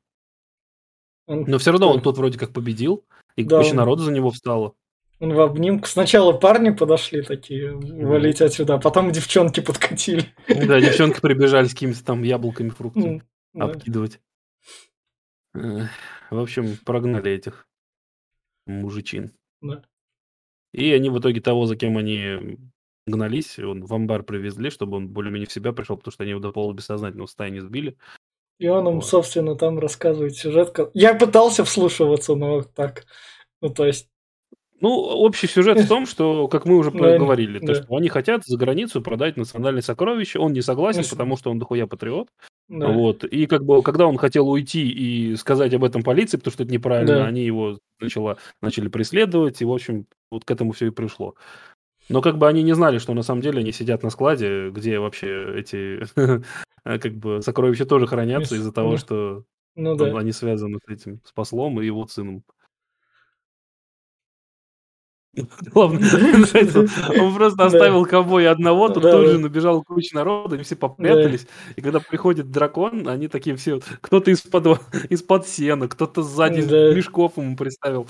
Но 1.28 1.58
все 1.58 1.72
равно 1.72 1.92
он 1.92 2.02
тут 2.02 2.18
вроде 2.18 2.38
как 2.40 2.54
победил, 2.54 3.04
и 3.36 3.44
Да, 3.44 3.58
куча 3.60 3.72
он- 3.72 3.76
народу 3.78 4.04
за 4.04 4.12
него 4.12 4.32
встала. 4.32 4.74
Он 5.20 5.34
в 5.34 5.40
обнимку. 5.40 5.88
Сначала 5.88 6.34
парни 6.34 6.70
подошли 6.70 7.22
такие, 7.22 7.74
валить 7.74 8.42
отсюда, 8.42 8.76
а 8.76 8.80
потом 8.80 9.12
девчонки 9.12 9.60
подкатили. 9.60 10.26
Да, 10.48 10.80
девчонки 10.80 11.20
прибежали 11.20 11.68
с 11.68 11.74
какими-то 11.74 12.04
там 12.04 12.24
яблоками, 12.24 12.70
фруктами 12.70 13.24
да. 13.54 13.66
обкидывать. 13.66 14.20
Э, 15.56 15.88
В 16.30 16.40
общем, 16.40 16.78
прогнали 16.86 17.32
этих 17.32 17.68
мужичин. 18.66 19.34
Да. 19.62 19.84
И 20.74 20.92
они 20.92 21.10
в 21.10 21.20
итоге 21.20 21.42
того, 21.42 21.66
за 21.66 21.76
кем 21.76 21.98
они 21.98 22.58
гнались, 23.08 23.58
он 23.58 23.86
в 23.86 23.94
амбар 23.94 24.24
привезли, 24.24 24.70
чтобы 24.70 24.98
он 24.98 25.10
более-менее 25.10 25.48
в 25.48 25.52
себя 25.52 25.72
пришел, 25.72 25.98
потому 25.98 26.12
что 26.12 26.24
они 26.24 26.32
его 26.32 26.42
до 26.42 26.52
полубессознательного 26.52 27.28
состояния 27.28 27.62
сбили. 27.62 27.98
И 28.60 28.68
он 28.68 28.88
им, 28.88 28.96
Вот. 28.96 29.06
собственно, 29.06 29.56
там 29.56 29.80
рассказывает 29.80 30.36
сюжет. 30.36 30.76
Я 30.94 31.14
пытался 31.14 31.64
вслушиваться, 31.64 32.36
но 32.36 32.64
так. 32.64 33.06
Ну, 33.62 33.70
то 33.70 33.86
есть, 33.86 34.10
Ну, 34.80 34.90
общий 34.90 35.48
сюжет 35.48 35.80
в 35.80 35.88
том, 35.88 36.06
что, 36.06 36.48
как 36.48 36.66
мы 36.66 36.78
уже 36.78 36.92
Да, 37.16 37.18
говорили, 37.18 37.60
то, 37.60 37.74
что 37.74 37.96
они 37.96 38.10
хотят 38.10 38.46
за 38.46 38.58
границу 38.58 39.02
продать 39.02 39.36
национальные 39.38 39.82
сокровища, 39.82 40.40
он 40.40 40.54
не 40.54 40.62
согласен, 40.62 41.04
потому 41.10 41.36
что 41.38 41.50
он 41.52 41.60
дохуя 41.60 41.88
патриот. 41.88 42.28
да. 42.70 42.88
Вот. 42.90 43.24
И 43.24 43.48
как 43.48 43.64
бы, 43.66 43.82
когда 43.82 44.06
он 44.08 44.18
хотел 44.18 44.48
уйти 44.50 44.88
и 44.88 45.36
сказать 45.36 45.74
об 45.74 45.84
этом 45.84 46.04
полиции, 46.04 46.38
потому 46.38 46.52
что 46.54 46.64
это 46.64 46.72
неправильно, 46.72 47.16
Да. 47.16 47.26
они 47.26 47.44
его 47.44 47.80
начало, 48.00 48.38
начали 48.62 48.88
преследовать, 48.88 49.62
и, 49.62 49.66
в 49.66 49.72
общем, 49.72 50.06
вот 50.32 50.46
к 50.46 50.52
этому 50.52 50.74
все 50.74 50.88
и 50.88 50.92
пришло. 50.92 51.34
Но 52.10 52.22
как 52.22 52.38
бы 52.38 52.48
они 52.48 52.64
не 52.64 52.74
знали, 52.74 53.00
что 53.00 53.14
на 53.14 53.24
самом 53.24 53.42
деле 53.42 53.60
они 53.60 53.72
сидят 53.72 54.04
на 54.04 54.10
складе, 54.10 54.70
где 54.70 55.00
вообще 55.00 55.56
эти 55.60 56.02
как 56.84 57.14
бы 57.16 57.42
сокровища 57.42 57.86
тоже 57.86 58.08
хранятся 58.08 58.56
из-за 58.56 58.72
того, 58.72 58.98
что 58.98 59.44
Ну 59.76 59.96
да. 59.96 60.18
они 60.18 60.32
связаны 60.32 60.80
с 60.88 60.92
этим, 60.92 61.20
с 61.26 61.32
послом 61.34 61.82
и 61.82 61.86
его 61.86 62.06
сыном. 62.08 62.44
Главное, 65.74 66.02
он 67.22 67.36
просто 67.36 67.66
оставил 67.66 68.06
ковбоя 68.06 68.52
одного, 68.52 68.90
тут 68.90 69.04
да. 69.04 69.26
же 69.26 69.38
набежал 69.38 69.84
куча 69.84 70.16
народа, 70.16 70.56
и 70.56 70.64
все 70.64 70.76
попрятались. 70.76 71.48
И 71.76 71.82
когда 71.82 72.00
приходит 72.00 72.50
дракон, 72.50 73.08
они 73.08 73.28
такие 73.28 73.56
все, 73.56 73.80
кто-то 74.02 74.32
из-под 74.32 74.82
из-под 75.10 75.48
сена, 75.48 75.88
кто-то 75.88 76.24
сзади 76.24 76.62
мешков 76.96 77.38
ему 77.38 77.56
приставил. 77.56 78.08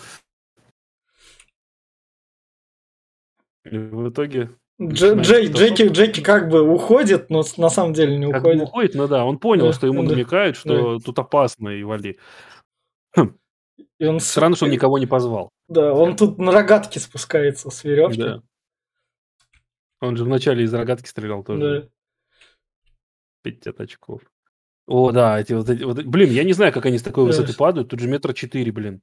И 3.66 3.78
в 3.78 4.10
итоге 4.10 4.52
Джей-. 4.82 5.52
Джеки, 5.52 5.88
Джеки 5.90 6.22
как 6.22 6.50
бы 6.50 6.62
уходит, 6.62 7.30
но 7.30 7.44
на 7.58 7.70
самом 7.70 7.94
деле 7.94 8.18
не 8.18 8.32
как 8.32 8.44
бы 8.44 8.50
уходит. 8.50 8.68
уходит, 8.68 8.96
ну 8.96 9.08
да, 9.08 9.26
он 9.26 9.40
понял, 9.40 9.74
что 9.74 9.88
ему 9.88 10.04
намекают, 10.04 10.56
что 10.56 11.00
тут 11.00 11.18
опасно, 11.18 11.70
и 11.70 11.84
вали. 11.84 12.20
И 14.00 14.06
он, 14.06 14.20
Странно, 14.20 14.56
что 14.56 14.66
он 14.66 14.72
никого 14.72 14.98
не 14.98 15.06
позвал. 15.06 15.50
Да, 15.68 15.94
он 15.94 16.16
тут 16.16 16.38
на 16.38 16.52
рогатке 16.52 17.00
спускается 17.00 17.70
с 17.70 17.84
веревки. 17.84 18.18
Да. 18.22 18.42
Он 20.00 20.16
же 20.16 20.24
вначале 20.24 20.64
из 20.64 20.74
рогатки 20.74 21.08
стрелял 21.08 21.44
тоже. 21.44 21.82
Да. 21.84 21.90
50 23.44 23.80
очков. 23.80 24.22
О, 24.88 25.12
да, 25.12 25.40
эти 25.40 25.54
вот, 25.54 25.70
эти 25.70 25.84
вот- 25.84 26.04
Блин, 26.04 26.30
я 26.32 26.44
не 26.44 26.54
знаю, 26.54 26.72
как 26.72 26.86
они 26.86 26.98
с 26.98 27.04
такой 27.04 27.24
Да. 27.26 27.28
высоты 27.28 27.54
падают. 27.56 27.90
Тут 27.90 28.00
же 28.00 28.08
метра 28.08 28.34
четыре, 28.34 28.72
блин. 28.72 29.02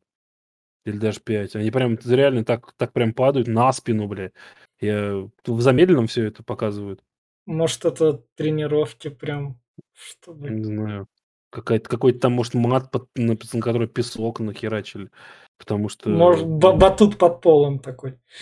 Или 0.85 0.99
даже 0.99 1.21
пять. 1.21 1.57
Они 1.57 1.71
прям 1.71 1.99
реально 2.05 2.45
так, 2.45 2.73
так 2.77 2.93
прям 2.93 3.13
падают 3.15 3.49
на 3.49 3.73
спину, 3.73 4.07
бля. 4.07 4.33
Я... 4.81 5.29
В 5.47 5.61
замедленном 5.61 6.07
все 6.07 6.27
это 6.27 6.43
показывают. 6.43 7.03
Может, 7.47 7.85
это 7.85 8.23
тренировки 8.37 9.09
прям, 9.09 9.61
чтобы... 9.93 10.51
Не 10.51 10.65
знаю. 10.65 11.07
Какая-то, 11.55 11.89
какой-то 11.89 12.19
там, 12.19 12.33
может, 12.33 12.55
мат, 12.55 12.91
под, 12.91 13.07
на, 13.15 13.37
на 13.53 13.61
который 13.61 13.87
песок 13.87 14.41
нахерачили. 14.41 15.11
Потому 15.57 15.89
что... 15.89 16.11
Может, 16.11 16.45
ба- 16.45 16.73
батут 16.73 17.17
под 17.17 17.41
полом 17.41 17.79
такой. 17.79 18.19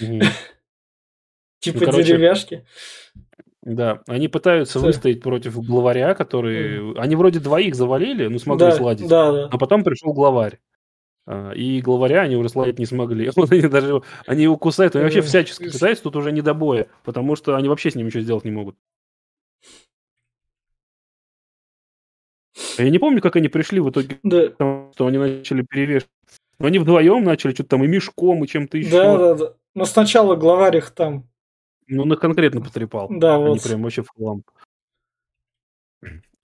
Типа 1.61 1.81
Ну, 1.81 1.85
короче, 1.87 2.05
деревяшки. 2.05 2.65
Да, 3.63 4.01
они 4.09 4.29
пытаются 4.29 4.81
Да. 4.81 4.87
выстоять 4.87 5.21
против 5.21 5.61
главаря, 5.63 6.15
который... 6.15 6.99
Они 6.99 7.15
вроде 7.15 7.39
двоих 7.39 7.75
завалили, 7.75 8.29
ну, 8.29 8.39
смогли 8.39 8.67
Да, 8.69 8.73
сладить. 8.73 9.09
да, 9.09 9.31
да. 9.31 9.49
А 9.51 9.59
потом 9.59 9.85
пришел 9.85 10.15
главарь. 10.15 10.59
А, 11.27 11.53
И 11.53 11.83
главаря 11.83 12.23
они 12.23 12.37
уже 12.37 12.49
сладить 12.49 12.79
не 12.79 12.87
смогли. 12.87 13.31
Вот 13.37 13.53
они 13.53 13.69
даже 13.69 14.01
они 14.27 14.45
его 14.45 14.57
кусают, 14.57 14.97
они 14.97 15.05
вообще 15.05 15.21
всячески 15.21 15.71
пытаются, 15.71 16.03
тут 16.05 16.17
уже 16.17 16.33
не 16.33 16.41
до 16.41 16.55
боя, 16.55 16.89
потому 17.05 17.37
что 17.37 17.57
они 17.57 17.69
вообще 17.69 17.91
с 17.91 17.95
ним 17.95 18.07
ничего 18.07 18.23
сделать 18.23 18.47
не 18.47 18.51
могут. 18.53 18.77
Я 22.79 22.91
не 22.91 22.99
помню, 22.99 23.21
как 23.21 23.37
они 23.37 23.49
пришли 23.49 23.81
в 23.81 23.91
итоге, 23.91 24.19
Да, 24.23 24.49
что 24.95 25.07
они 25.07 25.19
начали 25.19 25.63
перевешивать. 25.63 26.11
Но 26.59 26.67
они 26.67 26.79
вдвоем 26.79 27.25
начали 27.25 27.53
что-то 27.55 27.71
там 27.71 27.85
и 27.85 27.89
мешком, 27.89 28.45
и 28.45 28.47
чем-то 28.49 28.79
еще. 28.79 28.91
да, 28.91 29.17
да, 29.19 29.35
да. 29.35 29.55
Но 29.75 29.85
сначала 29.85 30.37
главарь 30.37 30.77
их 30.77 30.91
там, 30.91 31.29
Ну, 31.89 32.03
он 32.03 32.13
их 32.13 32.21
конкретно 32.21 32.61
потрепал. 32.61 33.09
да, 33.11 33.37
Они 33.37 33.45
вот. 33.49 33.63
прям 33.63 33.83
вообще 33.83 34.03
в 34.03 34.09
хлам. 34.15 34.43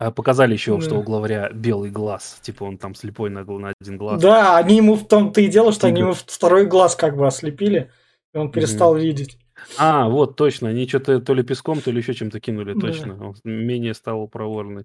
А 0.01 0.13
показали 0.13 0.53
еще, 0.53 0.81
что 0.81 0.91
Да. 0.91 0.99
у 0.99 1.03
главаря 1.03 1.51
белый 1.53 1.91
глаз. 1.91 2.39
Типа 2.43 2.63
он 2.65 2.79
там 2.79 2.95
слепой 2.95 3.31
на, 3.31 3.45
на 3.45 3.73
один 3.81 3.97
глаз. 3.97 4.23
Да, 4.23 4.57
они 4.57 4.77
ему 4.77 4.95
в 4.95 5.07
том-то 5.09 5.41
и 5.41 5.49
дело, 5.49 5.73
что 5.73 5.89
они 5.89 5.97
Тигр. 5.97 6.07
ему 6.11 6.15
второй 6.15 6.67
глаз 6.67 6.95
как 6.95 7.17
бы 7.17 7.27
ослепили, 7.27 7.91
и 8.33 8.39
он 8.39 8.53
перестал 8.53 8.95
видеть. 8.95 9.39
А, 9.77 10.09
вот, 10.09 10.37
точно. 10.37 10.69
Они 10.69 10.87
что-то 10.87 11.21
то 11.21 11.35
ли 11.35 11.43
песком, 11.43 11.81
то 11.81 11.91
ли 11.91 11.99
еще 11.99 12.15
чем-то 12.15 12.39
кинули, 12.39 12.75
Да. 12.75 12.81
точно. 12.81 13.29
Он 13.31 13.35
менее 13.43 13.93
стал 13.95 14.29
проворный 14.29 14.85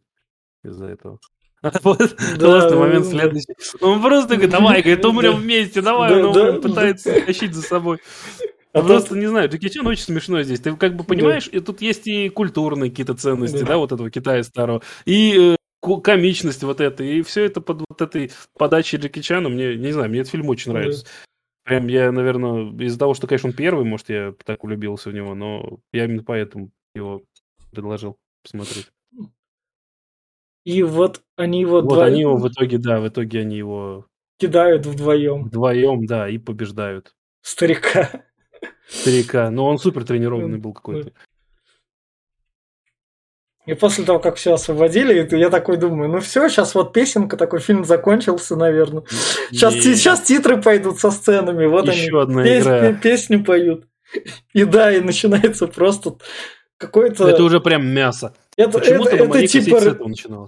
из-за 0.63 0.87
этого. 0.87 1.19
Вот, 1.83 2.15
Да, 2.37 2.45
классный 2.45 2.77
момент 2.77 3.05
да. 3.05 3.11
следующий. 3.11 3.53
Он 3.81 4.01
просто 4.01 4.33
говорит, 4.35 4.51
давай, 4.51 4.81
говорит, 4.81 5.05
умрем 5.05 5.33
Да. 5.33 5.37
вместе, 5.39 5.81
давай, 5.81 6.09
Да, 6.09 6.27
он 6.27 6.33
да, 6.33 6.53
пытается 6.59 7.21
тащить 7.25 7.53
за 7.53 7.61
собой. 7.61 7.99
А 8.73 8.81
Просто 8.81 9.15
не 9.15 9.27
знаю, 9.27 9.49
Джеки 9.49 9.69
Чан 9.69 9.85
очень 9.85 10.03
смешной 10.03 10.43
здесь. 10.43 10.59
Ты 10.59 10.75
как 10.75 10.95
бы 10.95 11.03
понимаешь, 11.03 11.47
и 11.51 11.59
тут 11.59 11.81
есть 11.81 12.07
и 12.07 12.29
культурные 12.29 12.89
какие-то 12.89 13.13
ценности, 13.13 13.59
Да. 13.59 13.65
да, 13.65 13.77
вот 13.77 13.91
этого 13.91 14.09
Китая 14.09 14.43
старого, 14.43 14.81
и 15.05 15.55
э, 15.83 15.99
комичность 16.01 16.63
вот 16.63 16.81
эта, 16.81 17.03
и 17.03 17.21
все 17.21 17.43
это 17.45 17.61
под 17.61 17.83
вот 17.87 18.01
этой 18.01 18.31
подачей 18.57 18.97
Джеки 18.97 19.21
Чана, 19.21 19.49
мне, 19.49 19.75
не 19.75 19.91
знаю, 19.91 20.09
мне 20.09 20.21
этот 20.21 20.31
фильм 20.31 20.49
очень 20.49 20.71
Да. 20.73 20.79
нравится. 20.79 21.05
Прям 21.65 21.87
я, 21.87 22.11
наверное, 22.11 22.73
из-за 22.85 22.97
того, 22.99 23.13
что, 23.13 23.27
конечно, 23.27 23.49
он 23.49 23.55
первый, 23.55 23.85
может, 23.85 24.09
я 24.09 24.33
так 24.43 24.63
влюбился 24.63 25.11
в 25.11 25.13
него, 25.13 25.33
но 25.35 25.77
я 25.93 26.05
именно 26.05 26.23
поэтому 26.23 26.71
его 26.95 27.21
предложил 27.71 28.17
посмотреть. 28.41 28.87
И 30.63 30.81
вот 30.83 31.21
они 31.35 31.61
его 31.61 31.81
Вот 31.81 31.95
два- 31.95 32.05
они 32.05 32.21
его 32.21 32.37
в 32.37 32.47
итоге, 32.51 32.77
да, 32.77 32.99
в 32.99 33.07
итоге 33.07 33.41
они 33.41 33.57
его 33.57 34.05
кидают 34.39 34.85
вдвоем 34.85 35.43
вдвоем, 35.45 36.05
да, 36.05 36.27
и 36.29 36.37
побеждают. 36.37 37.13
старика. 37.41 38.09
Старика. 38.87 39.49
Но 39.51 39.65
он 39.65 39.77
супер 39.77 40.03
тренированный 40.05 40.57
был 40.57 40.73
какой-то. 40.73 41.11
И 43.65 43.73
после 43.75 44.03
того, 44.03 44.19
как 44.19 44.35
все 44.35 44.53
освободили, 44.53 45.25
я 45.37 45.49
такой 45.49 45.77
думаю, 45.77 46.09
ну 46.11 46.19
все, 46.19 46.49
сейчас 46.49 46.75
вот 46.75 46.91
песенка, 46.91 47.37
такой 47.37 47.61
фильм 47.61 47.85
закончился, 47.85 48.57
наверное. 48.57 49.03
Сейчас, 49.51 49.75
Не. 49.75 49.81
сейчас 49.81 50.21
титры 50.21 50.61
пойдут 50.61 50.99
со 50.99 51.11
сценами, 51.11 51.65
вот 51.65 51.87
Еще 51.87 52.09
они 52.09 52.21
одна 52.23 52.43
пес- 52.43 52.63
игра. 52.65 52.93
песню 52.93 53.43
поют. 53.43 53.87
И 54.53 54.65
да, 54.65 54.91
и 54.93 54.99
начинается 54.99 55.67
просто 55.67 56.17
какой-то... 56.77 57.25
Это 57.29 57.41
уже 57.43 57.61
прям 57.61 57.87
мясо. 57.87 58.35
Это, 58.57 58.79
Почему-то 58.79 59.09
это- 59.15 59.25
это 59.25 59.47
типа 59.47 59.79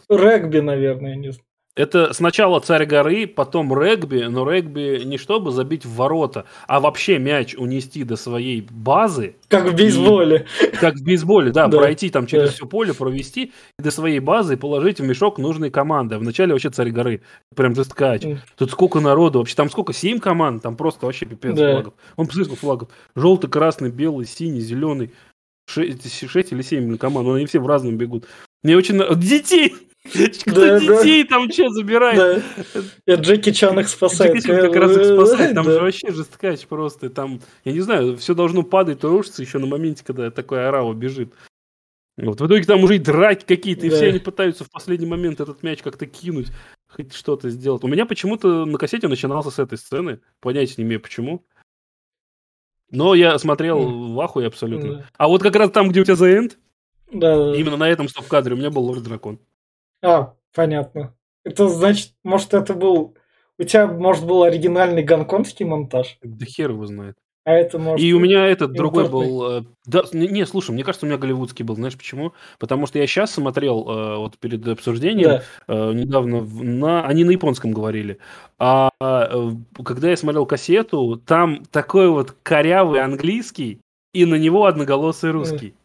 регби, 0.09 0.59
наверное, 0.59 1.15
не 1.15 1.31
знаю. 1.31 1.45
Это 1.77 2.13
сначала 2.13 2.61
царь 2.61 2.85
горы, 2.85 3.27
потом 3.27 3.77
регби, 3.77 4.23
но 4.29 4.49
регби 4.49 5.01
не 5.03 5.17
чтобы 5.17 5.51
забить 5.51 5.83
в 5.85 5.93
ворота, 5.95 6.45
а 6.67 6.79
вообще 6.79 7.19
мяч 7.19 7.53
унести 7.53 8.05
до 8.05 8.15
своей 8.15 8.65
базы, 8.71 9.35
Как 9.49 9.65
в 9.65 9.75
бейсболе. 9.75 10.45
как 10.79 10.95
в 10.95 11.03
бейсболе, 11.03 11.51
да, 11.51 11.67
Да, 11.67 11.77
пройти 11.77 12.09
там 12.09 12.27
через 12.27 12.51
да. 12.51 12.55
все 12.55 12.65
поле, 12.65 12.93
провести 12.93 13.51
и 13.77 13.83
до 13.83 13.91
своей 13.91 14.19
базы 14.19 14.53
и 14.53 14.55
положить 14.55 15.01
в 15.01 15.03
мешок 15.03 15.37
нужной 15.37 15.69
команды. 15.69 16.17
Вначале 16.17 16.53
вообще 16.53 16.69
царь 16.69 16.91
горы, 16.91 17.19
прям 17.53 17.75
жесткач. 17.75 18.23
М. 18.23 18.39
Тут 18.57 18.71
сколько 18.71 19.01
народу, 19.01 19.39
вообще 19.39 19.55
там 19.55 19.69
сколько, 19.69 19.91
семь 19.91 20.19
команд, 20.19 20.63
там 20.63 20.77
просто 20.77 21.05
вообще 21.05 21.25
пипец 21.25 21.55
Да. 21.57 21.73
флагов. 21.73 21.93
Он 22.15 22.27
посмотри, 22.27 22.55
флагов. 22.55 22.87
Желтый, 23.17 23.49
красный, 23.49 23.89
белый, 23.91 24.25
синий, 24.27 24.61
зеленый. 24.61 25.11
Шесть, 25.67 26.29
шесть 26.29 26.51
или 26.51 26.61
семь 26.61 26.97
команд, 26.97 27.27
но 27.27 27.33
они 27.33 27.45
все 27.45 27.59
в 27.59 27.67
разном 27.67 27.97
бегут. 27.97 28.25
Мне 28.63 28.77
очень... 28.77 28.97
Детей! 29.19 29.75
Кто 30.05 30.51
Да, 30.53 30.79
да. 30.79 30.79
детей 30.79 31.23
там 31.23 31.51
что 31.51 31.67
забирает? 31.69 32.43
Да. 33.07 33.15
Джеки 33.15 33.51
Чан 33.51 33.79
их 33.79 33.89
спасает. 33.89 34.35
Джеки 34.35 34.45
Чан 34.47 34.61
как 34.61 34.75
раз 34.75 34.95
их 34.97 35.05
спасает. 35.05 35.55
Там 35.55 35.65
Да. 35.65 35.71
же 35.71 35.79
вообще 35.79 36.11
жесткач 36.11 36.67
просто. 36.67 37.09
Там, 37.09 37.41
я 37.63 37.71
не 37.73 37.79
знаю, 37.81 38.15
все 38.17 38.35
должно 38.35 38.61
падать, 38.61 39.03
рушиться 39.03 39.41
еще 39.41 39.57
на 39.57 39.65
моменте, 39.65 40.03
когда 40.05 40.29
такой 40.29 40.67
орава 40.67 40.93
бежит. 40.93 41.33
Вот 42.17 42.39
в 42.39 42.45
итоге 42.47 42.63
там 42.63 42.83
уже 42.83 42.95
и 42.95 42.99
драки 42.99 43.45
какие-то, 43.45 43.87
и 43.87 43.89
Да. 43.89 43.95
все 43.95 44.07
они 44.09 44.19
пытаются 44.19 44.63
в 44.63 44.69
последний 44.69 45.07
момент 45.07 45.41
этот 45.41 45.63
мяч 45.63 45.81
как-то 45.81 46.05
кинуть, 46.05 46.47
хоть 46.87 47.11
что-то 47.13 47.49
сделать. 47.49 47.83
У 47.83 47.87
меня 47.87 48.05
почему-то 48.05 48.65
на 48.65 48.77
кассете 48.77 49.07
начинался 49.07 49.49
с 49.49 49.57
этой 49.59 49.77
сцены, 49.79 50.19
понятия 50.39 50.75
не 50.77 50.83
имею 50.83 51.01
почему. 51.01 51.43
Но 52.91 53.15
я 53.15 53.37
смотрел 53.39 53.79
М. 53.81 54.13
в 54.15 54.19
ахуе 54.21 54.47
абсолютно. 54.47 55.09
А 55.17 55.27
вот 55.27 55.41
как 55.41 55.55
раз 55.55 55.71
там, 55.71 55.89
где 55.89 56.01
у 56.01 56.03
тебя 56.03 56.15
The 56.15 56.39
End, 56.39 56.53
Да, 57.11 57.35
да. 57.51 57.55
именно 57.57 57.77
на 57.77 57.89
этом 57.89 58.07
стоп-кадре 58.07 58.53
у 58.53 58.57
меня 58.57 58.69
был 58.69 58.83
Лорд 58.85 59.03
Дракон. 59.03 59.39
А, 60.03 60.33
понятно. 60.53 61.15
Это 61.43 61.67
значит, 61.69 62.13
может, 62.23 62.53
это 62.53 62.73
был... 62.73 63.15
У 63.57 63.63
тебя, 63.63 63.87
может, 63.87 64.25
был 64.25 64.43
оригинальный 64.43 65.03
гонконгский 65.03 65.65
монтаж, 65.65 66.17
Да 66.21 66.45
хер 66.45 66.71
его 66.71 66.85
знает. 66.85 67.17
А 67.45 67.53
это, 67.53 67.77
может... 67.77 68.03
И 68.03 68.11
у 68.13 68.19
меня 68.19 68.47
этот 68.47 68.73
другой 68.73 69.07
был... 69.07 69.59
э, 69.59 69.63
Да, 69.85 70.03
не, 70.13 70.45
слушай, 70.47 70.71
мне 70.71 70.83
кажется, 70.83 71.05
у 71.05 71.09
меня 71.09 71.19
голливудский 71.19 71.63
был. 71.63 71.75
Знаешь 71.75 71.95
почему? 71.95 72.33
Потому 72.57 72.87
что 72.87 72.97
я 72.97 73.05
сейчас 73.05 73.31
смотрел, 73.31 73.87
э, 73.87 74.17
вот 74.17 74.37
перед 74.39 74.67
обсуждением, 74.67 75.29
Да. 75.29 75.43
э, 75.67 75.93
недавно, 75.93 76.41
на, 76.41 77.05
они 77.05 77.23
на 77.23 77.29
японском 77.31 77.71
говорили. 77.71 78.17
А 78.57 78.89
когда 79.83 80.09
я 80.09 80.17
смотрел 80.17 80.45
кассету, 80.47 81.21
там 81.23 81.63
такой 81.71 82.09
вот 82.09 82.35
корявый 82.41 83.01
английский, 83.01 83.79
и 84.13 84.25
на 84.25 84.35
него 84.35 84.65
одноголосый 84.65 85.31
русский. 85.31 85.75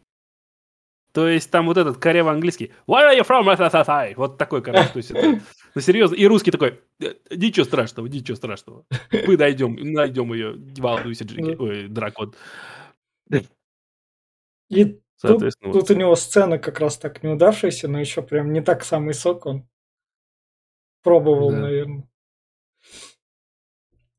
То 1.12 1.28
есть 1.28 1.50
там 1.50 1.66
вот 1.66 1.76
этот 1.76 1.98
корявый 1.98 2.32
английский 2.34 2.72
Where 2.86 3.10
are 3.10 3.18
you 3.18 3.26
from? 3.26 3.46
SSSI?» 3.58 4.14
Вот 4.16 4.38
такой, 4.38 4.62
короче. 4.62 4.88
То 4.92 4.96
есть 4.98 5.10
это, 5.10 5.40
ну, 5.74 5.80
серьезно. 5.80 6.14
И 6.14 6.26
русский 6.26 6.50
такой 6.50 6.80
«Э, 7.00 7.14
Ничего 7.30 7.64
страшного, 7.64 8.06
ничего 8.06 8.36
страшного. 8.36 8.84
Мы 9.26 9.36
найдем, 9.36 9.74
найдем 9.74 10.32
ее. 10.32 10.54
Не 10.56 10.80
волнуйся, 10.80 11.24
Джеки. 11.24 11.56
Ой, 11.58 11.88
дракон. 11.88 12.34
И 14.68 14.84
тут, 15.20 15.42
вот. 15.42 15.72
тут 15.72 15.90
у 15.90 15.94
него 15.94 16.14
сцена 16.14 16.58
как 16.58 16.78
раз 16.78 16.96
так 16.96 17.22
неудавшаяся, 17.24 17.88
но 17.88 17.98
еще 17.98 18.22
прям 18.22 18.52
не 18.52 18.60
так 18.62 18.84
самый 18.84 19.14
сок 19.14 19.46
он 19.46 19.66
пробовал, 21.02 21.50
Да. 21.50 21.58
наверное. 21.58 22.04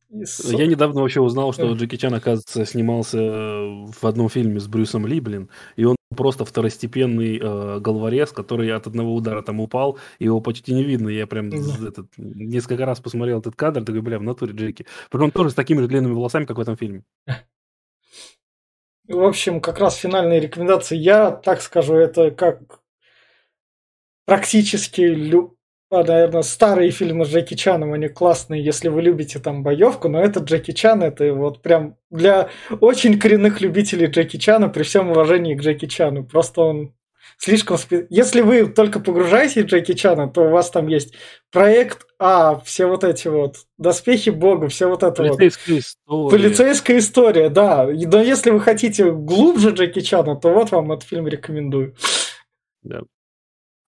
И 0.09 0.25
со- 0.25 0.55
Я 0.57 0.67
недавно 0.67 1.01
вообще 1.01 1.21
узнал, 1.21 1.53
что. 1.53 1.71
Джеки 1.73 1.95
Чан, 1.95 2.13
оказывается, 2.13 2.65
снимался 2.65 3.17
в 3.17 4.03
одном 4.03 4.27
фильме 4.27 4.59
с 4.59 4.67
Брюсом 4.67 5.07
Ли, 5.07 5.21
блин, 5.21 5.49
и 5.77 5.85
он 5.85 5.95
просто 6.15 6.45
второстепенный 6.45 7.37
э, 7.37 7.79
головорез, 7.79 8.31
который 8.31 8.71
от 8.71 8.87
одного 8.87 9.15
удара 9.15 9.41
там 9.41 9.59
упал, 9.59 9.97
его 10.19 10.41
почти 10.41 10.73
не 10.73 10.83
видно. 10.83 11.09
Я 11.09 11.27
прям 11.27 11.49
Да. 11.49 11.57
этот, 11.87 12.07
несколько 12.17 12.85
раз 12.85 12.99
посмотрел 12.99 13.39
этот 13.39 13.55
кадр, 13.55 13.83
такой, 13.83 14.01
бля, 14.01 14.19
в 14.19 14.23
натуре 14.23 14.53
Джеки. 14.53 14.85
Причем 15.09 15.25
он 15.25 15.31
тоже 15.31 15.51
с 15.51 15.53
такими 15.53 15.81
же 15.81 15.87
длинными 15.87 16.13
волосами, 16.13 16.45
как 16.45 16.57
в 16.57 16.61
этом 16.61 16.77
фильме. 16.77 17.03
В 19.07 19.23
общем, 19.23 19.59
как 19.61 19.79
раз 19.79 19.95
финальные 19.95 20.39
рекомендации. 20.39 20.95
Я 20.95 21.31
так 21.31 21.61
скажу, 21.61 21.95
это 21.95 22.31
как 22.31 22.81
практически, 24.25 25.01
лю... 25.01 25.57
а, 25.91 26.05
наверное, 26.05 26.41
старые 26.41 26.89
фильмы 26.89 27.25
с 27.25 27.29
Джеки 27.29 27.53
Чаном, 27.53 27.91
они 27.91 28.07
классные, 28.07 28.63
если 28.63 28.87
вы 28.87 29.01
любите 29.01 29.39
там 29.39 29.61
боевку, 29.61 30.07
но 30.07 30.21
этот 30.21 30.45
Джеки 30.45 30.71
Чан, 30.71 31.03
это 31.03 31.33
вот 31.33 31.61
прям 31.61 31.97
для 32.09 32.49
очень 32.79 33.19
коренных 33.19 33.59
любителей 33.59 34.07
Джеки 34.07 34.37
Чана, 34.37 34.69
при 34.69 34.83
всем 34.83 35.11
уважении 35.11 35.53
к 35.53 35.61
Джеки 35.61 35.87
Чану. 35.87 36.23
Просто 36.23 36.61
он 36.61 36.93
слишком... 37.37 37.75
спе- 37.75 38.07
Если 38.09 38.39
вы 38.39 38.67
только 38.67 39.01
погружаетесь 39.01 39.63
в 39.63 39.65
Джеки 39.65 39.93
Чана, 39.93 40.29
то 40.29 40.43
у 40.43 40.49
вас 40.49 40.71
там 40.71 40.87
есть 40.87 41.13
проект 41.51 42.07
А, 42.19 42.61
все 42.63 42.85
вот 42.85 43.03
эти 43.03 43.27
вот 43.27 43.57
доспехи 43.77 44.29
Бога, 44.29 44.69
все 44.69 44.87
вот 44.87 45.03
это 45.03 45.23
вот. 45.23 45.37
Полицейская 45.37 45.79
история. 45.79 46.29
Полицейская 46.29 46.97
история, 46.99 47.49
да. 47.49 47.85
Но 47.85 48.21
если 48.21 48.51
вы 48.51 48.61
хотите 48.61 49.11
глубже 49.11 49.71
Джеки 49.71 49.99
Чана, 49.99 50.37
то 50.37 50.53
вот 50.53 50.71
вам 50.71 50.93
этот 50.93 51.03
фильм 51.03 51.27
рекомендую. 51.27 51.95
А, 52.89 53.01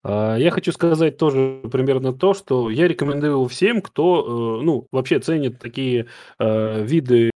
Я 0.05 0.51
хочу 0.51 0.71
сказать 0.73 1.17
тоже 1.17 1.61
примерно 1.71 2.11
то, 2.11 2.33
что 2.33 2.69
я 2.69 2.87
рекомендую 2.89 3.47
всем, 3.47 3.81
кто, 3.81 4.59
э, 4.59 4.63
ну, 4.65 4.87
вообще 4.91 5.19
ценит 5.19 5.59
такие 5.59 6.07
э, 6.39 6.83
виды 6.83 7.31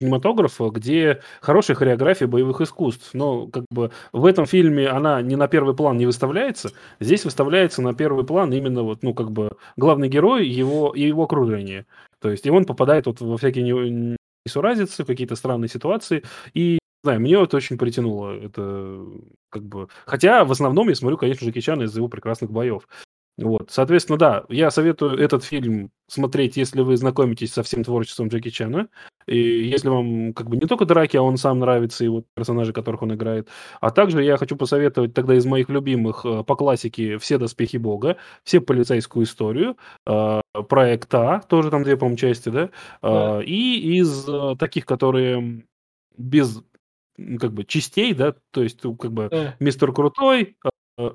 кинематографа, 0.00 0.68
где 0.70 1.22
хорошая 1.40 1.76
хореография 1.76 2.26
боевых 2.26 2.60
искусств. 2.60 3.10
Но 3.14 3.46
как 3.46 3.64
бы 3.70 3.92
в 4.12 4.26
этом 4.26 4.46
фильме 4.46 4.88
она 4.88 5.22
не 5.22 5.36
на 5.36 5.48
первый 5.48 5.74
план 5.76 5.96
не 5.96 6.06
выставляется. 6.06 6.72
Здесь 7.00 7.24
выставляется 7.24 7.82
на 7.82 7.94
первый 7.94 8.24
план 8.26 8.52
именно 8.52 8.82
вот, 8.82 9.02
ну, 9.02 9.14
как 9.14 9.30
бы 9.30 9.52
главный 9.76 10.08
герой 10.08 10.46
его, 10.46 10.92
и 10.94 11.02
его 11.02 11.22
окружение. 11.24 11.86
То 12.20 12.30
есть 12.30 12.46
и 12.46 12.50
он 12.50 12.64
попадает 12.64 13.06
вот 13.06 13.20
во 13.20 13.36
всякие 13.38 13.64
не- 13.64 14.16
несуразицы, 14.44 15.04
в 15.04 15.06
какие-то 15.06 15.36
странные 15.36 15.68
ситуации. 15.68 16.24
И 16.52 16.78
знаю, 17.02 17.20
мне 17.20 17.42
это 17.42 17.56
очень 17.56 17.78
притянуло. 17.78 18.32
Это 18.32 19.04
как 19.48 19.64
бы... 19.64 19.88
Хотя 20.06 20.44
в 20.44 20.52
основном 20.52 20.88
я 20.88 20.94
смотрю, 20.94 21.18
конечно, 21.18 21.44
Джеки 21.44 21.60
Чана 21.60 21.82
из-за 21.82 22.00
его 22.00 22.08
прекрасных 22.08 22.50
боев. 22.50 22.88
Вот, 23.38 23.70
соответственно, 23.70 24.18
да, 24.18 24.44
я 24.50 24.70
советую 24.70 25.18
этот 25.18 25.42
фильм 25.42 25.90
смотреть, 26.06 26.58
если 26.58 26.82
вы 26.82 26.96
знакомитесь 26.98 27.52
со 27.52 27.62
всем 27.62 27.82
творчеством 27.82 28.28
Джеки 28.28 28.50
Чана, 28.50 28.88
и 29.26 29.38
если 29.38 29.88
вам 29.88 30.34
как 30.34 30.50
бы 30.50 30.56
не 30.56 30.66
только 30.66 30.84
драки, 30.84 31.16
а 31.16 31.22
он 31.22 31.38
сам 31.38 31.60
нравится, 31.60 32.04
и 32.04 32.08
вот 32.08 32.26
персонажи, 32.34 32.74
которых 32.74 33.02
он 33.02 33.14
играет. 33.14 33.48
А 33.80 33.90
также 33.90 34.22
я 34.22 34.36
хочу 34.36 34.54
посоветовать 34.56 35.14
тогда 35.14 35.34
из 35.34 35.46
моих 35.46 35.70
любимых 35.70 36.26
э, 36.26 36.44
по 36.44 36.56
классике 36.56 37.16
«Все 37.18 37.38
доспехи 37.38 37.78
Бога», 37.78 38.18
«Все 38.44 38.60
полицейскую 38.60 39.24
историю», 39.24 39.78
э, 40.06 40.40
«Проект 40.68 41.14
А», 41.14 41.40
тоже 41.40 41.70
там 41.70 41.84
две, 41.84 41.96
по-моему, 41.96 42.18
части, 42.18 42.50
да, 42.50 42.68
Да. 43.00 43.40
Э, 43.40 43.44
и 43.44 43.98
из 43.98 44.28
таких, 44.58 44.84
которые 44.84 45.64
без 46.18 46.62
как 47.40 47.52
бы 47.52 47.64
частей, 47.64 48.14
да, 48.14 48.34
то 48.50 48.62
есть 48.62 48.82
ну, 48.84 48.94
как 48.96 49.12
бы 49.12 49.28
Да. 49.30 49.56
Мистер 49.60 49.92
Крутой, 49.92 50.56
э, 50.98 51.10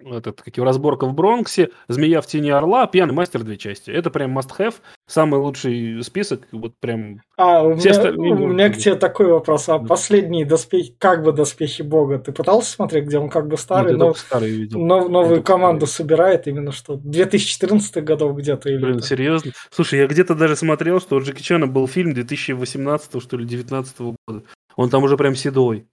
этот, 0.00 0.42
как 0.42 0.56
его, 0.56 0.64
разборка 0.64 1.06
в 1.06 1.14
Бронксе, 1.14 1.70
Змея 1.88 2.20
в 2.20 2.26
тени 2.28 2.50
Орла, 2.50 2.86
Пьяный 2.86 3.14
мастер 3.14 3.42
две 3.42 3.56
части. 3.56 3.90
Это 3.90 4.10
прям 4.10 4.38
must-have, 4.38 4.76
самый 5.08 5.40
лучший 5.40 6.04
список, 6.04 6.42
вот 6.52 6.74
прям... 6.78 7.20
А, 7.36 7.64
у 7.64 7.74
Все 7.74 7.88
меня, 7.88 7.98
остальные 7.98 8.30
у 8.32 8.36
можно 8.36 8.52
меня 8.52 8.70
к 8.70 8.76
тебе 8.76 8.94
такой 8.94 9.26
вопрос. 9.26 9.68
А 9.68 9.80
Да. 9.80 9.86
последние 9.86 10.46
доспехи, 10.46 10.94
как 11.00 11.24
бы 11.24 11.32
доспехи 11.32 11.82
Бога, 11.82 12.20
ты 12.20 12.30
пытался 12.30 12.70
смотреть, 12.70 13.06
где 13.06 13.18
он 13.18 13.28
как 13.28 13.48
бы 13.48 13.58
старый, 13.58 13.90
я 13.94 13.98
но, 13.98 14.14
старый 14.14 14.50
видел. 14.52 14.78
но- 14.78 15.08
новую 15.08 15.42
команду 15.42 15.86
старый. 15.86 16.06
собирает 16.06 16.46
именно 16.46 16.70
что? 16.70 16.94
2014 16.94 18.04
годов 18.04 18.36
где-то 18.36 18.68
или 18.70 18.78
Блин, 18.78 18.98
это? 18.98 19.06
серьезно? 19.06 19.50
Слушай, 19.70 19.98
я 19.98 20.06
где-то 20.06 20.36
даже 20.36 20.54
смотрел, 20.54 21.00
что 21.00 21.16
у 21.16 21.20
Джеки 21.20 21.42
Чана 21.42 21.66
был 21.66 21.88
фильм 21.88 22.14
2018 22.14 23.20
что 23.20 23.36
ли, 23.36 23.44
2019 23.46 24.00
года. 24.28 24.44
Он 24.78 24.90
там 24.90 25.02
уже 25.02 25.16
прям 25.16 25.34
седой. 25.34 25.88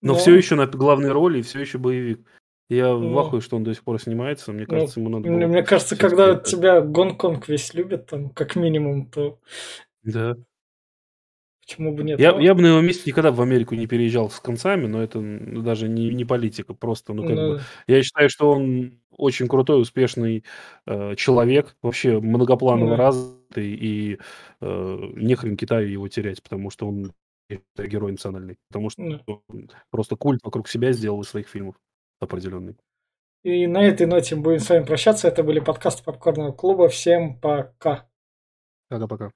Но 0.00 0.14
Ну, 0.14 0.18
все 0.18 0.34
еще 0.34 0.54
на 0.54 0.66
главной 0.66 1.12
роли, 1.12 1.40
и 1.40 1.42
все 1.42 1.60
еще 1.60 1.76
боевик. 1.78 2.26
Я 2.70 2.94
в 2.94 3.02
Ну. 3.02 3.18
ахуе, 3.18 3.42
что 3.42 3.56
он 3.56 3.64
до 3.64 3.74
сих 3.74 3.84
пор 3.84 4.00
снимается. 4.00 4.50
Мне 4.52 4.64
Ну, 4.66 4.74
кажется, 4.74 4.98
ему 5.00 5.10
надо 5.10 5.28
Мне, 5.28 5.46
мне 5.46 5.62
кажется, 5.62 5.94
когда 5.96 6.28
сделать. 6.32 6.44
тебя 6.46 6.80
Гонконг 6.80 7.48
весь 7.48 7.74
любит, 7.74 8.06
там, 8.06 8.30
как 8.30 8.56
минимум, 8.56 9.10
то 9.10 9.38
Да. 10.02 10.36
почему 11.60 11.94
бы 11.94 12.02
нет? 12.04 12.18
Я, 12.18 12.32
Ну, 12.32 12.40
я 12.40 12.54
бы 12.54 12.62
на 12.62 12.66
его 12.68 12.80
месте 12.80 13.02
никогда 13.10 13.30
в 13.30 13.42
Америку 13.42 13.74
не 13.74 13.86
переезжал 13.86 14.30
с 14.30 14.40
концами, 14.40 14.86
но 14.86 15.02
это 15.02 15.20
даже 15.20 15.88
не, 15.88 16.08
не 16.14 16.24
политика, 16.24 16.72
просто, 16.72 17.12
ну, 17.12 17.22
как 17.26 17.36
ну, 17.36 17.48
бы... 17.54 17.60
Я 17.86 18.02
считаю, 18.02 18.30
что 18.30 18.50
он 18.52 19.00
очень 19.16 19.48
крутой, 19.48 19.82
успешный 19.82 20.44
э, 20.86 21.14
человек, 21.16 21.76
вообще 21.82 22.20
многопланово 22.20 22.92
Да. 22.92 22.96
развитый, 22.96 23.74
и 23.74 24.18
э, 24.60 24.98
нехрен 25.14 25.56
Китаю 25.56 25.88
его 25.88 26.08
терять, 26.08 26.42
потому 26.42 26.70
что 26.70 26.88
он 26.88 27.12
это 27.48 27.86
герой 27.86 28.12
национальный, 28.12 28.56
потому 28.68 28.90
что 28.90 29.02
ну. 29.02 29.20
он 29.48 29.70
просто 29.90 30.16
культ 30.16 30.40
вокруг 30.42 30.68
себя 30.68 30.92
сделал 30.92 31.20
из 31.20 31.28
своих 31.28 31.48
фильмов 31.48 31.76
определенный. 32.20 32.76
И 33.42 33.66
на 33.66 33.84
этой 33.84 34.06
ноте 34.06 34.36
будем 34.36 34.58
с 34.58 34.70
вами 34.70 34.84
прощаться. 34.84 35.28
Это 35.28 35.42
были 35.42 35.60
подкасты 35.60 36.02
Попкорного 36.02 36.52
клуба. 36.52 36.88
Всем 36.88 37.38
пока. 37.38 38.08
Пока-пока. 38.88 39.32